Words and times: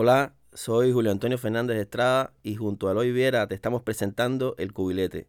Hola, 0.00 0.36
soy 0.52 0.92
Julio 0.92 1.10
Antonio 1.10 1.38
Fernández 1.38 1.76
Estrada 1.76 2.32
y 2.44 2.54
junto 2.54 2.86
a 2.86 2.92
Eloy 2.92 3.10
Viera 3.10 3.48
te 3.48 3.56
estamos 3.56 3.82
presentando 3.82 4.54
El 4.56 4.72
Cubilete. 4.72 5.26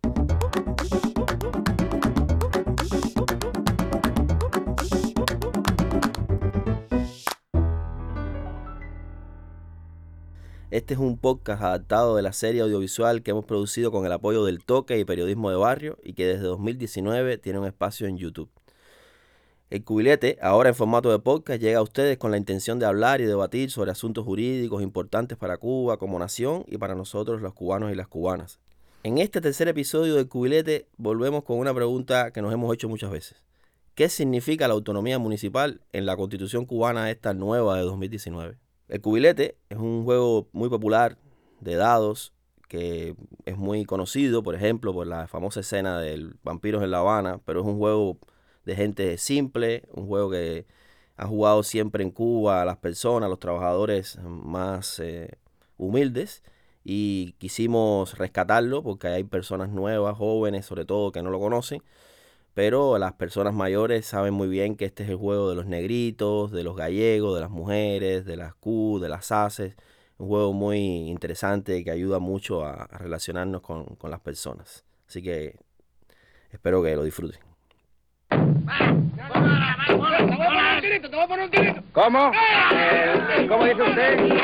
Este 10.70 10.94
es 10.94 11.00
un 11.00 11.18
podcast 11.18 11.64
adaptado 11.64 12.16
de 12.16 12.22
la 12.22 12.32
serie 12.32 12.62
audiovisual 12.62 13.24
que 13.24 13.32
hemos 13.32 13.46
producido 13.46 13.92
con 13.92 14.06
el 14.06 14.12
apoyo 14.12 14.46
del 14.46 14.64
Toque 14.64 15.00
y 15.00 15.04
Periodismo 15.04 15.50
de 15.50 15.58
Barrio 15.58 15.98
y 16.04 16.14
que 16.14 16.28
desde 16.28 16.44
2019 16.44 17.40
tiene 17.40 17.58
un 17.58 17.66
espacio 17.66 18.06
en 18.06 18.20
YouTube. 18.20 18.52
El 19.70 19.84
cubilete, 19.84 20.40
ahora 20.42 20.70
en 20.70 20.76
formato 20.76 21.12
de 21.12 21.20
podcast, 21.20 21.62
llega 21.62 21.78
a 21.78 21.84
ustedes 21.84 22.18
con 22.18 22.32
la 22.32 22.38
intención 22.38 22.80
de 22.80 22.88
hablar 22.88 23.22
y 23.22 23.26
debatir 23.26 23.70
sobre 23.70 23.92
asuntos 23.92 24.26
jurídicos 24.26 24.82
importantes 24.82 25.38
para 25.38 25.58
Cuba 25.58 25.98
como 25.98 26.18
nación 26.18 26.66
y 26.68 26.80
para 26.80 26.96
nosotros 26.96 27.40
los 27.40 27.54
cubanos 27.54 27.92
y 27.92 27.96
las 27.96 28.08
cubanas. 28.08 28.58
En 29.04 29.20
este 29.20 29.42
tercer 29.42 29.68
episodio 29.68 30.16
del 30.16 30.28
cubilete 30.28 30.88
volvemos 30.98 31.44
con 31.44 31.60
una 31.60 31.72
pregunta 31.72 32.32
que 32.32 32.42
nos 32.42 32.52
hemos 32.52 32.74
hecho 32.74 32.90
muchas 32.90 33.12
veces. 33.12 33.44
¿Qué 33.94 34.10
significa 34.10 34.68
la 34.68 34.74
autonomía 34.74 35.20
municipal 35.20 35.82
en 35.94 36.08
la 36.08 36.18
constitución 36.18 36.66
cubana 36.66 37.12
esta 37.12 37.36
nueva 37.36 37.78
de 37.78 37.84
2019? 37.84 38.58
El 38.88 39.02
cubilete 39.02 39.56
es 39.70 39.78
un 39.78 40.04
juego 40.04 40.48
muy 40.52 40.70
popular 40.70 41.20
de 41.60 41.76
dados 41.76 42.34
que 42.68 43.14
es 43.46 43.56
muy 43.56 43.86
conocido, 43.86 44.42
por 44.42 44.56
ejemplo, 44.56 44.94
por 44.94 45.06
la 45.06 45.28
famosa 45.28 45.60
escena 45.60 46.00
del 46.00 46.38
Vampiros 46.42 46.82
en 46.82 46.90
La 46.90 47.00
Habana, 47.00 47.40
pero 47.46 47.62
es 47.62 47.68
un 47.68 47.78
juego 47.78 48.18
de 48.66 48.76
gente 48.76 49.18
simple, 49.18 49.84
un 49.94 50.08
juego 50.08 50.32
que 50.32 50.66
ha 51.18 51.28
jugado 51.28 51.64
siempre 51.64 52.04
en 52.04 52.12
Cuba 52.12 52.62
a 52.62 52.66
las 52.66 52.78
personas, 52.78 53.30
los 53.30 53.40
trabajadores 53.40 54.20
más 54.24 55.00
eh, 55.00 55.38
humildes 55.78 56.44
y 56.84 57.34
quisimos 57.40 58.18
rescatarlo 58.18 58.84
porque 58.84 59.08
hay 59.08 59.24
personas 59.24 59.70
nuevas, 59.70 60.18
jóvenes 60.18 60.66
sobre 60.66 60.86
todo, 60.86 61.12
que 61.12 61.22
no 61.22 61.30
lo 61.30 61.40
conocen 61.40 61.84
pero 62.60 62.98
las 62.98 63.14
personas 63.14 63.54
mayores 63.54 64.06
saben 64.06 64.34
muy 64.34 64.50
bien 64.50 64.76
que 64.76 64.84
este 64.84 65.04
es 65.04 65.10
el 65.10 65.16
juego 65.16 65.50
de 65.50 65.56
los 65.56 65.66
negritos, 65.66 66.52
de 66.52 66.64
los 66.64 66.76
gallegos, 66.76 67.36
de 67.36 67.40
las 67.40 67.50
mujeres, 67.50 68.26
de 68.26 68.36
las 68.36 68.54
Q, 68.56 69.00
de 69.02 69.08
las 69.08 69.32
ACES. 69.32 69.78
Un 70.18 70.28
juego 70.28 70.52
muy 70.52 70.78
interesante 71.10 71.82
que 71.86 71.92
ayuda 71.92 72.20
mucho 72.20 72.66
a, 72.66 72.88
relacionarnos 72.88 73.62
con, 73.62 73.86
con, 73.96 74.12
las 74.12 74.20
personas. 74.20 74.84
Así 75.08 75.22
que 75.22 75.56
espero 76.52 76.84
que 76.84 76.96
lo 76.98 77.04
disfruten. 77.04 77.49
¿Cómo? 81.94 82.32
¿Cómo 83.48 83.66
dice 83.66 83.82
usted? 83.84 84.40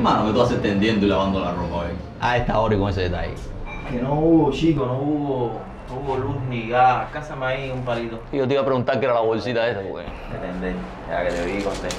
hermano 0.00 0.26
que 0.26 0.32
tú 0.32 0.42
haces 0.42 0.62
tendiendo 0.62 1.06
y 1.06 1.08
lavando 1.08 1.40
la 1.40 1.52
ropa 1.52 1.76
hoy? 1.76 1.90
A 2.20 2.38
esta 2.38 2.58
hora 2.58 2.74
y 2.74 2.78
con 2.78 2.90
ese 2.90 3.02
detalle. 3.02 3.34
Que 3.90 4.00
no 4.00 4.14
hubo, 4.14 4.50
chico, 4.50 4.86
no 4.86 4.98
hubo, 4.98 5.60
no 5.88 5.94
hubo 5.96 6.16
luz 6.16 6.36
ni 6.48 6.68
gas. 6.68 7.10
Cásame 7.12 7.46
ahí 7.46 7.70
un 7.70 7.84
palito. 7.84 8.20
Y 8.32 8.38
yo 8.38 8.48
te 8.48 8.54
iba 8.54 8.62
a 8.62 8.64
preguntar 8.64 8.98
qué 8.98 9.04
era 9.04 9.14
la 9.14 9.20
bolsita 9.20 9.68
esa, 9.68 9.80
porque... 9.80 10.06
Entender, 10.34 10.74
ya 11.08 11.24
que 11.24 11.30
te 11.30 11.44
vi 11.44 11.62
contento. 11.62 11.96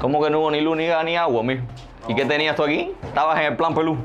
¿Cómo 0.00 0.22
que 0.22 0.30
no 0.30 0.38
hubo 0.38 0.50
ni 0.52 0.60
luz, 0.60 0.76
ni 0.76 0.86
gas, 0.86 1.04
ni 1.04 1.16
agua, 1.16 1.42
mijo? 1.42 1.64
¿Y 2.06 2.14
qué 2.14 2.24
tenías 2.24 2.54
tú 2.54 2.62
aquí? 2.62 2.94
¿Estabas 3.02 3.36
en 3.40 3.46
el 3.46 3.56
plan 3.56 3.74
pelú? 3.74 3.96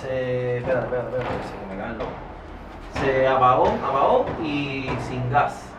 Se... 0.00 0.58
Espera, 0.58 0.80
espera, 0.80 1.02
espera, 1.02 1.24
se 1.24 1.74
me 1.74 1.80
cae 1.80 3.06
Se 3.06 3.26
apagó, 3.26 3.66
apagó 3.66 4.26
y 4.42 4.90
sin 5.08 5.30
gas. 5.30 5.72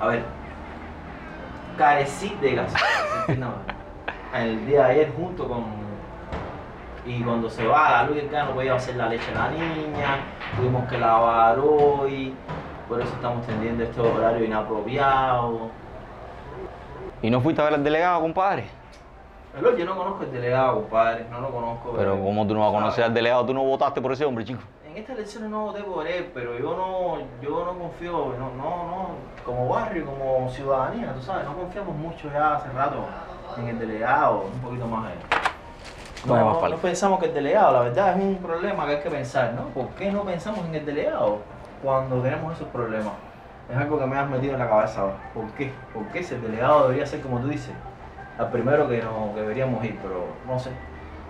A 0.00 0.06
ver, 0.06 0.22
carecí 1.76 2.36
de 2.40 2.54
gas. 2.54 2.72
el 4.34 4.66
día 4.66 4.84
de 4.84 4.92
ayer 4.92 5.12
junto 5.16 5.48
con 5.48 5.82
y 7.04 7.20
cuando 7.22 7.50
se 7.50 7.66
va 7.66 7.90
la 7.90 8.04
luz 8.04 8.18
ya 8.30 8.44
no 8.44 8.52
podía 8.52 8.74
hacer 8.74 8.94
la 8.94 9.08
leche 9.08 9.32
a 9.32 9.34
la 9.34 9.50
niña, 9.50 10.18
tuvimos 10.56 10.88
que 10.88 10.96
lavar 10.96 11.58
hoy, 11.58 12.32
por 12.88 13.00
eso 13.00 13.12
estamos 13.12 13.44
tendiendo 13.44 13.82
este 13.82 14.00
horario 14.00 14.44
inapropiado. 14.44 15.70
¿Y 17.20 17.30
no 17.30 17.40
fuiste 17.40 17.60
a 17.60 17.64
ver 17.64 17.74
al 17.74 17.82
delegado, 17.82 18.20
compadre? 18.20 18.81
Pero 19.54 19.76
yo 19.76 19.84
no 19.84 19.96
conozco 19.96 20.22
al 20.22 20.32
delegado, 20.32 20.74
compadre, 20.80 21.26
no 21.30 21.40
lo 21.40 21.50
conozco. 21.50 21.94
Pero, 21.96 22.18
¿cómo 22.22 22.46
tú 22.46 22.54
no 22.54 22.60
vas 22.60 22.70
a 22.70 22.72
conocer 22.72 23.04
al 23.04 23.14
delegado? 23.14 23.44
¿Tú 23.44 23.52
no 23.52 23.62
votaste 23.62 24.00
por 24.00 24.12
ese 24.12 24.24
hombre, 24.24 24.44
chico? 24.44 24.60
En 24.86 24.96
esta 24.96 25.12
elección 25.12 25.50
no 25.50 25.66
voté 25.66 25.82
por 25.82 26.06
él, 26.06 26.30
pero 26.32 26.58
yo 26.58 26.74
no, 26.76 27.18
yo 27.42 27.64
no 27.64 27.78
confío, 27.78 28.34
no, 28.38 28.50
no, 28.56 28.86
no, 28.86 29.08
como 29.44 29.68
barrio, 29.68 30.06
como 30.06 30.48
ciudadanía, 30.50 31.12
tú 31.14 31.22
sabes, 31.22 31.44
no 31.44 31.54
confiamos 31.54 31.96
mucho 31.96 32.30
ya 32.30 32.56
hace 32.56 32.68
rato 32.70 33.04
en 33.58 33.68
el 33.68 33.78
delegado, 33.78 34.44
un 34.52 34.60
poquito 34.60 34.86
más 34.86 35.12
él. 35.12 35.18
No, 36.26 36.68
no 36.68 36.76
pensamos 36.76 37.18
que 37.18 37.26
el 37.26 37.34
delegado, 37.34 37.72
la 37.72 37.80
verdad 37.80 38.16
es 38.16 38.24
un 38.24 38.36
problema 38.36 38.86
que 38.86 38.92
hay 38.92 39.02
que 39.02 39.10
pensar, 39.10 39.54
¿no? 39.54 39.68
¿Por 39.68 39.88
qué 39.90 40.10
no 40.10 40.24
pensamos 40.24 40.64
en 40.66 40.74
el 40.74 40.86
delegado 40.86 41.38
cuando 41.82 42.20
tenemos 42.20 42.54
esos 42.54 42.68
problemas? 42.68 43.14
Es 43.70 43.76
algo 43.76 43.98
que 43.98 44.06
me 44.06 44.16
has 44.16 44.28
metido 44.28 44.54
en 44.54 44.60
la 44.60 44.68
cabeza 44.68 45.00
ahora. 45.00 45.16
¿Por 45.34 45.46
qué? 45.52 45.72
¿Por 45.92 46.04
qué 46.08 46.22
si 46.22 46.34
el 46.34 46.42
delegado 46.42 46.82
debería 46.82 47.06
ser 47.06 47.22
como 47.22 47.40
tú 47.40 47.48
dices? 47.48 47.72
Al 48.38 48.50
primero 48.50 48.88
que, 48.88 49.02
no, 49.02 49.32
que 49.34 49.40
deberíamos 49.40 49.84
ir, 49.84 49.98
pero 50.02 50.26
no 50.46 50.58
sé. 50.58 50.70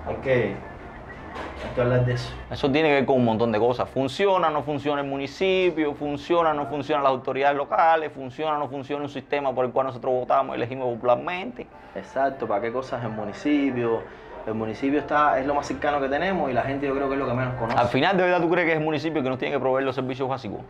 Hay 0.07 0.17
que, 0.17 0.33
hay 0.33 1.75
que 1.75 1.81
hablar 1.81 2.05
de 2.05 2.15
eso. 2.15 2.33
Eso 2.51 2.71
tiene 2.71 2.89
que 2.89 2.95
ver 2.95 3.07
con 3.07 3.17
un 3.17 3.25
montón 3.25 3.53
de 3.53 3.59
cosas. 3.59 3.89
¿Funciona 3.89 4.49
o 4.49 4.51
no 4.51 4.63
funciona 4.63 5.03
el 5.03 5.09
municipio? 5.09 5.95
¿Funciona 5.95 6.51
o 6.51 6.55
no 6.55 6.67
funcionan 6.67 7.05
las 7.05 7.11
autoridades 7.11 7.57
locales? 7.57 8.13
¿Funciona 8.13 8.57
o 8.57 8.59
no 8.59 8.69
funciona 8.69 9.03
un 9.03 9.11
sistema 9.11 9.55
por 9.55 9.65
el 9.65 9.73
cual 9.73 9.89
nosotros 9.89 10.13
votamos 10.13 10.55
y 10.55 10.57
elegimos 10.57 10.93
popularmente? 10.95 11.67
Exacto, 11.95 12.47
¿para 12.47 12.61
qué 12.63 12.73
cosas 12.73 13.03
el 13.05 13.11
municipio? 13.11 14.03
el 14.47 14.55
municipio 14.55 14.99
está, 14.99 15.39
es 15.39 15.47
lo 15.47 15.55
más 15.55 15.67
cercano 15.67 16.01
que 16.01 16.09
tenemos 16.09 16.51
y 16.51 16.53
la 16.53 16.63
gente 16.63 16.87
yo 16.87 16.95
creo 16.95 17.09
que 17.09 17.15
es 17.15 17.21
lo 17.21 17.27
que 17.27 17.35
menos 17.35 17.55
conoce. 17.55 17.79
Al 17.79 17.89
final, 17.89 18.17
¿de 18.17 18.25
verdad 18.25 18.41
tú 18.41 18.51
crees 18.51 18.67
que 18.67 18.73
es 18.73 18.79
el 18.79 18.85
municipio 18.85 19.23
que 19.23 19.29
nos 19.29 19.39
tiene 19.39 19.55
que 19.55 19.61
proveer 19.61 19.85
los 19.85 19.95
servicios 19.95 20.29
básicos? 20.29 20.61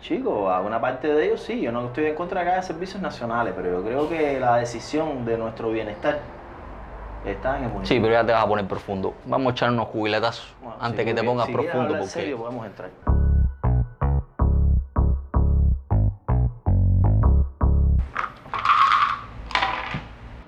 Chico, 0.00 0.50
a 0.50 0.60
una 0.60 0.80
parte 0.80 1.08
de 1.08 1.26
ellos 1.26 1.42
sí, 1.42 1.60
yo 1.60 1.70
no 1.72 1.86
estoy 1.86 2.06
en 2.06 2.14
contra 2.14 2.40
de 2.40 2.46
que 2.46 2.52
haya 2.52 2.62
servicios 2.62 3.02
nacionales, 3.02 3.52
pero 3.54 3.70
yo 3.70 3.84
creo 3.84 4.08
que 4.08 4.40
la 4.40 4.56
decisión 4.56 5.26
de 5.26 5.36
nuestro 5.36 5.70
bienestar 5.70 6.20
está 7.26 7.58
en 7.58 7.64
el 7.64 7.70
municipio. 7.70 7.96
Sí, 7.96 8.00
pero 8.00 8.14
ya 8.14 8.24
te 8.24 8.32
vas 8.32 8.42
a 8.42 8.48
poner 8.48 8.66
profundo. 8.66 9.12
Vamos 9.26 9.50
a 9.50 9.52
echar 9.52 9.70
unos 9.70 9.88
jubiletazos 9.88 10.54
antes 10.80 11.04
que 11.04 11.12
te 11.12 11.22
pongas 11.22 11.50
profundo. 11.50 11.88
Porque... 11.88 12.02
En 12.02 12.08
serio 12.08 12.38
podemos 12.38 12.66
entrar. 12.66 12.90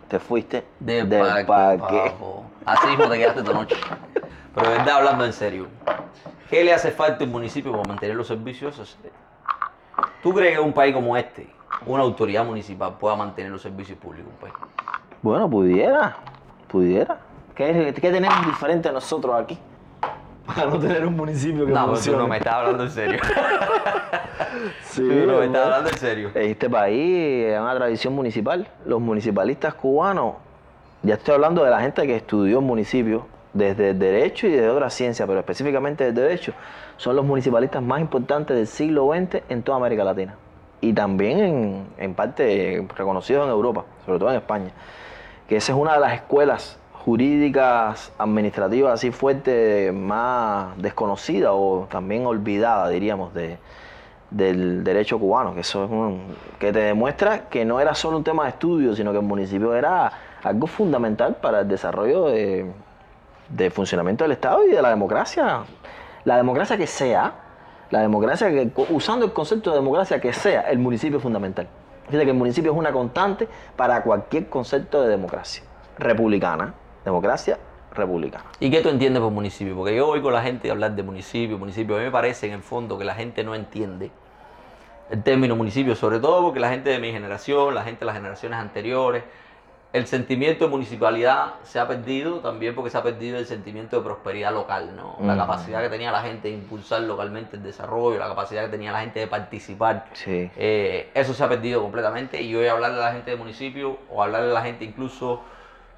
Te 0.08 0.18
fuiste 0.18 0.64
de, 0.80 1.04
de 1.04 1.44
pa' 1.44 1.72
Así 2.64 2.86
mismo 2.86 3.08
te 3.08 3.18
quedaste 3.18 3.40
esta 3.40 3.52
noche. 3.52 3.76
Pero 4.54 4.70
de 4.70 4.76
verdad, 4.78 4.96
hablando 4.96 5.24
en 5.24 5.32
serio, 5.32 5.68
¿qué 6.50 6.64
le 6.64 6.72
hace 6.72 6.90
falta 6.90 7.24
al 7.24 7.30
municipio 7.30 7.72
para 7.72 7.84
mantener 7.84 8.16
los 8.16 8.26
servicios? 8.26 8.96
¿Tú 10.22 10.32
crees 10.32 10.56
que 10.56 10.60
un 10.60 10.72
país 10.72 10.94
como 10.94 11.16
este, 11.16 11.48
una 11.84 12.02
autoridad 12.02 12.44
municipal, 12.44 12.96
pueda 12.98 13.16
mantener 13.16 13.50
los 13.50 13.60
servicios 13.60 13.98
públicos? 13.98 14.32
Pues? 14.38 14.52
Bueno, 15.20 15.50
pudiera, 15.50 16.16
pudiera. 16.68 17.18
¿Qué, 17.54 17.92
¿Qué, 18.00 18.10
tenemos 18.10 18.46
diferente 18.46 18.88
a 18.88 18.92
nosotros 18.92 19.34
aquí? 19.34 19.58
Para 20.46 20.66
no 20.66 20.78
tener 20.78 21.04
un 21.04 21.16
municipio 21.16 21.66
que 21.66 21.72
no, 21.72 21.88
funcione. 21.88 22.18
No, 22.18 22.24
no 22.24 22.28
me 22.28 22.38
estás 22.38 22.54
hablando 22.54 22.84
en 22.84 22.90
serio. 22.90 23.20
sí, 24.82 25.02
tú 25.02 25.26
no 25.26 25.38
me 25.38 25.46
estás 25.46 25.64
hablando 25.64 25.90
en 25.90 25.98
serio. 25.98 26.30
Este 26.34 26.70
país 26.70 27.46
es 27.46 27.60
una 27.60 27.74
tradición 27.74 28.14
municipal. 28.14 28.68
Los 28.86 29.00
municipalistas 29.00 29.74
cubanos 29.74 30.34
ya 31.02 31.14
estoy 31.14 31.34
hablando 31.34 31.64
de 31.64 31.70
la 31.70 31.80
gente 31.80 32.06
que 32.06 32.14
estudió 32.14 32.60
en 32.60 32.64
municipio, 32.64 33.26
desde 33.54 33.90
el 33.90 33.98
derecho 33.98 34.46
y 34.46 34.50
desde 34.50 34.68
otra 34.68 34.90
ciencia, 34.90 35.26
pero 35.26 35.40
específicamente 35.40 36.04
del 36.04 36.14
derecho, 36.14 36.52
son 36.96 37.16
los 37.16 37.24
municipalistas 37.24 37.82
más 37.82 38.00
importantes 38.00 38.56
del 38.56 38.66
siglo 38.66 39.10
XX 39.12 39.42
en 39.48 39.62
toda 39.62 39.78
América 39.78 40.04
Latina. 40.04 40.36
Y 40.80 40.92
también 40.92 41.38
en, 41.40 41.86
en 41.98 42.14
parte 42.14 42.86
reconocidos 42.96 43.44
en 43.44 43.50
Europa, 43.50 43.84
sobre 44.04 44.18
todo 44.18 44.30
en 44.30 44.36
España. 44.36 44.70
Que 45.48 45.56
esa 45.56 45.72
es 45.72 45.78
una 45.78 45.94
de 45.94 46.00
las 46.00 46.14
escuelas 46.14 46.78
jurídicas, 47.04 48.12
administrativas 48.18 48.94
así 48.94 49.10
fuertes, 49.10 49.92
más 49.92 50.76
desconocida 50.80 51.52
o 51.52 51.86
también 51.90 52.26
olvidada, 52.26 52.88
diríamos, 52.88 53.34
de, 53.34 53.58
del 54.30 54.84
derecho 54.84 55.18
cubano, 55.18 55.54
que 55.54 55.60
eso 55.60 55.84
es 55.84 55.90
un, 55.90 56.22
que 56.58 56.72
te 56.72 56.78
demuestra 56.78 57.48
que 57.48 57.64
no 57.64 57.80
era 57.80 57.94
solo 57.94 58.16
un 58.16 58.24
tema 58.24 58.44
de 58.44 58.50
estudio, 58.50 58.94
sino 58.94 59.12
que 59.12 59.18
el 59.18 59.24
municipio 59.24 59.74
era 59.74 60.12
algo 60.42 60.66
fundamental 60.66 61.36
para 61.36 61.60
el 61.60 61.68
desarrollo 61.68 62.26
de, 62.26 62.70
funcionamiento 63.70 64.24
del 64.24 64.32
Estado 64.32 64.66
y 64.66 64.70
de 64.70 64.82
la 64.82 64.90
democracia. 64.90 65.60
La 66.24 66.36
democracia 66.36 66.76
que 66.76 66.86
sea, 66.86 67.32
la 67.90 68.00
democracia 68.00 68.48
que, 68.50 68.70
usando 68.90 69.26
el 69.26 69.32
concepto 69.32 69.70
de 69.70 69.76
democracia 69.76 70.20
que 70.20 70.32
sea, 70.32 70.62
el 70.62 70.78
municipio 70.78 71.18
es 71.18 71.22
fundamental. 71.22 71.66
Fíjate 72.06 72.24
que 72.24 72.30
el 72.30 72.36
municipio 72.36 72.72
es 72.72 72.78
una 72.78 72.92
constante 72.92 73.48
para 73.76 74.02
cualquier 74.02 74.48
concepto 74.48 75.02
de 75.02 75.08
democracia. 75.08 75.62
Republicana, 75.98 76.74
democracia 77.04 77.58
republicana. 77.94 78.44
¿Y 78.60 78.70
qué 78.70 78.80
tú 78.80 78.88
entiendes 78.88 79.22
por 79.22 79.30
municipio? 79.30 79.74
Porque 79.76 79.94
yo 79.94 80.08
oigo 80.08 80.30
a 80.30 80.32
la 80.32 80.42
gente 80.42 80.70
hablar 80.70 80.94
de 80.94 81.02
municipio, 81.02 81.58
municipio. 81.58 81.96
A 81.96 81.98
mí 81.98 82.04
me 82.06 82.10
parece 82.10 82.46
en 82.46 82.54
el 82.54 82.62
fondo 82.62 82.98
que 82.98 83.04
la 83.04 83.14
gente 83.14 83.44
no 83.44 83.54
entiende 83.54 84.10
el 85.10 85.22
término 85.22 85.56
municipio, 85.56 85.94
sobre 85.94 86.20
todo 86.20 86.42
porque 86.42 86.58
la 86.58 86.70
gente 86.70 86.90
de 86.90 86.98
mi 86.98 87.12
generación, 87.12 87.74
la 87.74 87.82
gente 87.82 88.00
de 88.00 88.06
las 88.06 88.14
generaciones 88.14 88.58
anteriores, 88.58 89.24
el 89.92 90.06
sentimiento 90.06 90.64
de 90.64 90.70
municipalidad 90.70 91.54
se 91.64 91.78
ha 91.78 91.86
perdido 91.86 92.38
también 92.38 92.74
porque 92.74 92.88
se 92.90 92.96
ha 92.96 93.02
perdido 93.02 93.38
el 93.38 93.44
sentimiento 93.46 93.96
de 93.98 94.02
prosperidad 94.02 94.52
local, 94.54 94.96
¿no? 94.96 95.16
La 95.26 95.34
Mm. 95.34 95.38
capacidad 95.38 95.82
que 95.82 95.90
tenía 95.90 96.10
la 96.10 96.22
gente 96.22 96.48
de 96.48 96.54
impulsar 96.54 97.02
localmente 97.02 97.56
el 97.56 97.62
desarrollo, 97.62 98.18
la 98.18 98.28
capacidad 98.28 98.62
que 98.64 98.68
tenía 98.70 98.90
la 98.90 99.00
gente 99.00 99.20
de 99.20 99.26
participar. 99.26 100.06
Sí. 100.14 100.50
Eh, 100.56 101.10
eso 101.12 101.34
se 101.34 101.44
ha 101.44 101.48
perdido 101.48 101.82
completamente 101.82 102.40
y 102.40 102.54
a 102.66 102.72
hablarle 102.72 103.02
a 103.02 103.06
la 103.06 103.12
gente 103.12 103.32
de 103.32 103.36
municipio 103.36 103.98
o 104.10 104.22
hablarle 104.22 104.50
a 104.50 104.54
la 104.54 104.62
gente 104.62 104.84
incluso, 104.86 105.42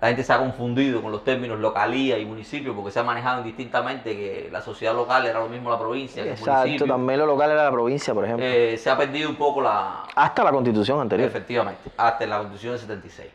la 0.01 0.09
gente 0.09 0.25
se 0.25 0.33
ha 0.33 0.39
confundido 0.39 1.01
con 1.01 1.13
los 1.13 1.23
términos 1.23 1.61
localía 1.61 2.19
y 2.19 2.25
municipio 2.27 2.75
porque 2.75 2.91
se 2.91 2.99
ha 2.99 3.05
manejado 3.05 3.39
indistintamente 3.39 4.11
que 4.17 4.49
la 4.51 4.61
sociedad 4.61 4.93
local 4.93 5.25
era 5.25 5.39
lo 5.39 5.49
mismo 5.49 5.71
la 5.71 5.79
provincia 5.79 6.23
que 6.25 6.31
el 6.31 6.35
Exacto, 6.35 6.61
municipio. 6.63 6.87
también 6.93 7.21
lo 7.21 7.27
local 7.27 7.53
era 7.53 7.63
la 7.65 7.71
provincia, 7.71 8.13
por 8.13 8.25
ejemplo. 8.25 8.45
Eh, 8.45 8.77
se 8.77 8.91
ha 8.91 8.97
perdido 8.99 9.31
un 9.31 9.37
poco 9.37 9.63
la... 9.63 10.03
Hasta 10.17 10.43
la 10.43 10.51
constitución 10.51 11.01
anterior. 11.01 11.29
Efectivamente, 11.29 11.81
hasta 11.97 12.27
la 12.27 12.39
constitución 12.39 12.73
del 12.73 12.81
76. 12.81 13.31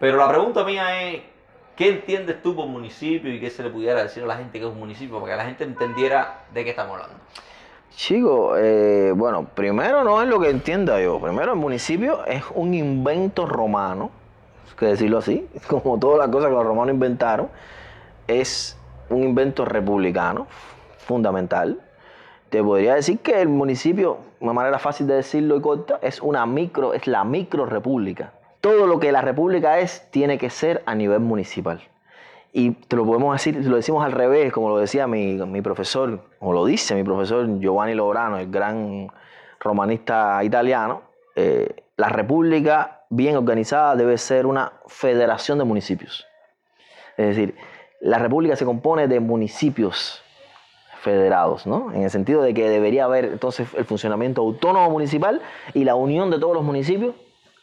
Pero 0.00 0.16
la 0.16 0.28
pregunta 0.28 0.64
mía 0.64 1.10
es, 1.10 1.22
¿qué 1.76 1.88
entiendes 1.88 2.42
tú 2.42 2.56
por 2.56 2.66
municipio 2.66 3.32
y 3.32 3.38
qué 3.38 3.50
se 3.50 3.62
le 3.62 3.70
pudiera 3.70 4.02
decir 4.02 4.22
a 4.22 4.26
la 4.26 4.36
gente 4.36 4.58
que 4.58 4.64
es 4.64 4.72
un 4.72 4.78
municipio 4.78 5.20
para 5.20 5.32
que 5.32 5.36
la 5.36 5.44
gente 5.44 5.64
entendiera 5.64 6.44
de 6.52 6.64
qué 6.64 6.70
estamos 6.70 6.94
hablando? 6.94 7.16
Chico, 7.94 8.56
eh, 8.56 9.12
bueno, 9.14 9.46
primero 9.54 10.02
no 10.02 10.22
es 10.22 10.28
lo 10.28 10.40
que 10.40 10.48
entienda 10.48 11.00
yo. 11.00 11.20
Primero, 11.20 11.52
el 11.52 11.58
municipio 11.58 12.24
es 12.24 12.42
un 12.54 12.72
invento 12.72 13.46
romano, 13.46 14.10
que 14.78 14.86
decirlo 14.86 15.18
así, 15.18 15.46
como 15.68 15.98
todas 15.98 16.18
las 16.18 16.28
cosas 16.28 16.48
que 16.48 16.54
los 16.54 16.64
romanos 16.64 16.94
inventaron. 16.94 17.48
Es 18.26 18.78
un 19.10 19.22
invento 19.22 19.64
republicano, 19.64 20.46
fundamental. 20.98 21.80
Te 22.50 22.62
podría 22.62 22.94
decir 22.94 23.18
que 23.18 23.40
el 23.40 23.48
municipio, 23.48 24.18
una 24.40 24.52
manera 24.52 24.78
fácil 24.78 25.06
de 25.06 25.14
decirlo 25.14 25.56
y 25.56 25.60
corta, 25.60 25.98
es 26.02 26.20
una 26.20 26.46
micro, 26.46 26.94
es 26.94 27.06
la 27.06 27.24
micro 27.24 27.66
república. 27.66 28.32
Todo 28.62 28.86
lo 28.86 29.00
que 29.00 29.10
la 29.10 29.22
república 29.22 29.80
es 29.80 30.08
tiene 30.12 30.38
que 30.38 30.48
ser 30.48 30.84
a 30.86 30.94
nivel 30.94 31.18
municipal. 31.18 31.82
Y 32.52 32.70
te 32.70 32.94
lo 32.94 33.04
podemos 33.04 33.34
decir, 33.34 33.56
lo 33.56 33.74
decimos 33.74 34.04
al 34.04 34.12
revés, 34.12 34.52
como 34.52 34.68
lo 34.68 34.78
decía 34.78 35.08
mi, 35.08 35.34
mi 35.34 35.62
profesor, 35.62 36.22
o 36.38 36.52
lo 36.52 36.64
dice 36.64 36.94
mi 36.94 37.02
profesor 37.02 37.58
Giovanni 37.58 37.94
Lograno, 37.94 38.38
el 38.38 38.50
gran 38.52 39.10
romanista 39.58 40.42
italiano. 40.44 41.02
eh, 41.34 41.74
la 41.96 42.08
república 42.08 43.02
bien 43.10 43.36
organizada 43.36 43.96
debe 43.96 44.16
ser 44.16 44.46
una 44.46 44.72
federación 44.86 45.58
de 45.58 45.64
municipios. 45.64 46.24
Es 47.16 47.26
decir, 47.26 47.56
la 48.00 48.18
república 48.18 48.54
se 48.54 48.64
compone 48.64 49.08
de 49.08 49.18
municipios 49.18 50.22
federados, 51.00 51.66
¿no? 51.66 51.92
En 51.92 52.04
el 52.04 52.10
sentido 52.10 52.42
de 52.42 52.54
que 52.54 52.68
debería 52.70 53.06
haber 53.06 53.24
entonces 53.24 53.68
el 53.74 53.84
funcionamiento 53.84 54.40
autónomo 54.40 54.88
municipal 54.88 55.42
y 55.74 55.82
la 55.82 55.96
unión 55.96 56.30
de 56.30 56.38
todos 56.38 56.54
los 56.54 56.62
municipios 56.62 57.16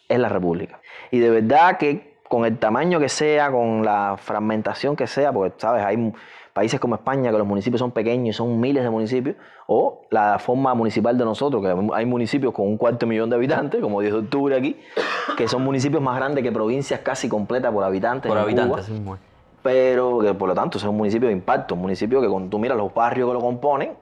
es 0.10 0.20
la 0.20 0.28
república. 0.28 0.82
Y 1.12 1.20
de 1.20 1.30
verdad 1.30 1.78
que 1.78 2.18
con 2.28 2.46
el 2.46 2.58
tamaño 2.58 3.00
que 3.00 3.10
sea, 3.10 3.52
con 3.52 3.86
la 3.86 4.16
fragmentación 4.18 4.96
que 4.96 5.08
sea, 5.08 5.32
porque, 5.32 5.54
¿sabes? 5.58 5.84
Hay 5.84 6.14
países 6.54 6.80
como 6.80 6.96
España 6.96 7.32
que 7.32 7.38
los 7.38 7.48
municipios 7.48 7.80
son 7.80 7.92
pequeños 7.92 8.36
y 8.36 8.38
son 8.38 8.60
miles 8.60 8.84
de 8.84 8.90
municipios, 8.90 9.36
o 9.68 10.02
la 10.10 10.38
forma 10.40 10.74
municipal 10.74 11.18
de 11.18 11.24
nosotros, 11.24 11.64
que 11.64 11.96
hay 11.96 12.06
municipios 12.06 12.54
con 12.54 12.68
un 12.68 12.78
cuarto 12.78 13.08
millón 13.08 13.30
de 13.30 13.38
habitantes, 13.38 13.82
como 13.82 14.02
10 14.02 14.14
de 14.14 14.20
octubre 14.20 14.56
aquí, 14.58 14.76
que 15.38 15.48
son 15.48 15.64
municipios 15.64 16.02
más 16.02 16.18
grandes 16.18 16.44
que 16.44 16.52
provincias 16.52 17.00
casi 17.00 17.30
completas 17.30 17.72
por 17.72 17.84
habitantes. 17.84 18.28
Por 18.28 18.38
en 18.38 18.44
habitantes, 18.44 18.90
Cuba 18.90 19.18
pero 19.62 20.20
que 20.20 20.34
por 20.34 20.48
lo 20.48 20.56
tanto 20.56 20.78
es 20.78 20.84
un 20.84 20.96
municipio 20.96 21.28
de 21.28 21.34
impacto, 21.34 21.76
un 21.76 21.82
municipio 21.82 22.22
que 22.22 22.28
cuando 22.28 22.50
tú 22.50 22.60
miras 22.60 22.78
los 22.78 22.94
barrios 22.94 23.28
que 23.28 23.34
lo 23.34 23.42
componen, 23.42 23.94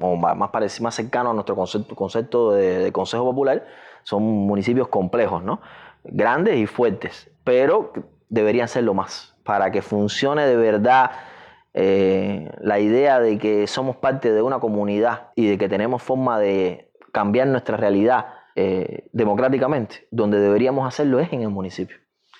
o 0.00 0.16
más, 0.16 0.36
más 0.36 0.94
cercano 0.94 1.30
a 1.30 1.32
nuestro 1.32 1.54
concepto, 1.54 1.94
concepto 1.94 2.52
de, 2.52 2.78
de 2.78 2.92
Consejo 2.92 3.24
Popular, 3.24 3.64
son 4.06 4.22
municipios 4.22 4.86
complejos, 4.86 5.42
¿no? 5.42 5.60
Grandes 6.04 6.56
y 6.56 6.66
fuertes, 6.66 7.28
pero 7.42 7.92
deberían 8.28 8.68
serlo 8.68 8.94
más, 8.94 9.34
para 9.42 9.72
que 9.72 9.82
funcione 9.82 10.46
de 10.46 10.56
verdad 10.56 11.10
eh, 11.74 12.50
la 12.60 12.78
idea 12.78 13.18
de 13.18 13.36
que 13.38 13.66
somos 13.66 13.96
parte 13.96 14.32
de 14.32 14.42
una 14.42 14.60
comunidad 14.60 15.30
y 15.34 15.48
de 15.48 15.58
que 15.58 15.68
tenemos 15.68 16.02
forma 16.04 16.38
de 16.38 16.92
cambiar 17.10 17.48
nuestra 17.48 17.76
realidad 17.76 18.26
eh, 18.54 19.08
democráticamente, 19.12 20.06
donde 20.12 20.38
deberíamos 20.38 20.86
hacerlo 20.86 21.18
es 21.18 21.32
en 21.32 21.42
el 21.42 21.50
municipio. 21.50 21.96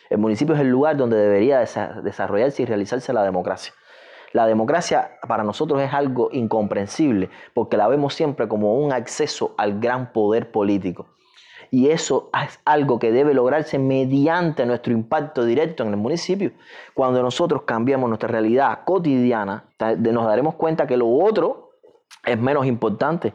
El 0.09 0.19
municipio 0.19 0.55
es 0.55 0.61
el 0.61 0.69
lugar 0.69 0.97
donde 0.97 1.17
debería 1.17 1.61
desa- 1.61 2.01
desarrollarse 2.01 2.63
y 2.63 2.67
realizarse 2.67 3.13
la 3.13 3.25
democracia. 3.25 3.73
La 4.33 4.47
democracia 4.47 5.19
para 5.27 5.43
nosotros 5.43 5.83
es 5.83 5.93
algo 5.93 6.29
incomprensible 6.31 7.29
porque 7.55 7.77
la 7.77 7.89
vemos 7.89 8.15
siempre 8.15 8.47
como 8.47 8.77
un 8.79 8.93
acceso 8.93 9.55
al 9.59 9.81
gran 9.81 10.13
poder 10.13 10.53
político. 10.53 11.09
Y 11.71 11.89
eso 11.91 12.31
es 12.45 12.61
algo 12.65 12.99
que 12.99 13.13
debe 13.13 13.35
lograrse 13.35 13.79
mediante 13.79 14.67
nuestro 14.67 14.93
impacto 14.93 15.45
directo 15.45 15.83
en 15.83 15.91
el 15.91 15.97
municipio. 15.97 16.53
Cuando 16.95 17.23
nosotros 17.23 17.63
cambiamos 17.63 18.09
nuestra 18.09 18.29
realidad 18.29 18.81
cotidiana, 18.85 19.65
nos 19.79 20.27
daremos 20.27 20.55
cuenta 20.55 20.87
que 20.87 20.97
lo 20.97 21.09
otro 21.09 21.71
es 22.25 22.39
menos 22.39 22.67
importante. 22.67 23.35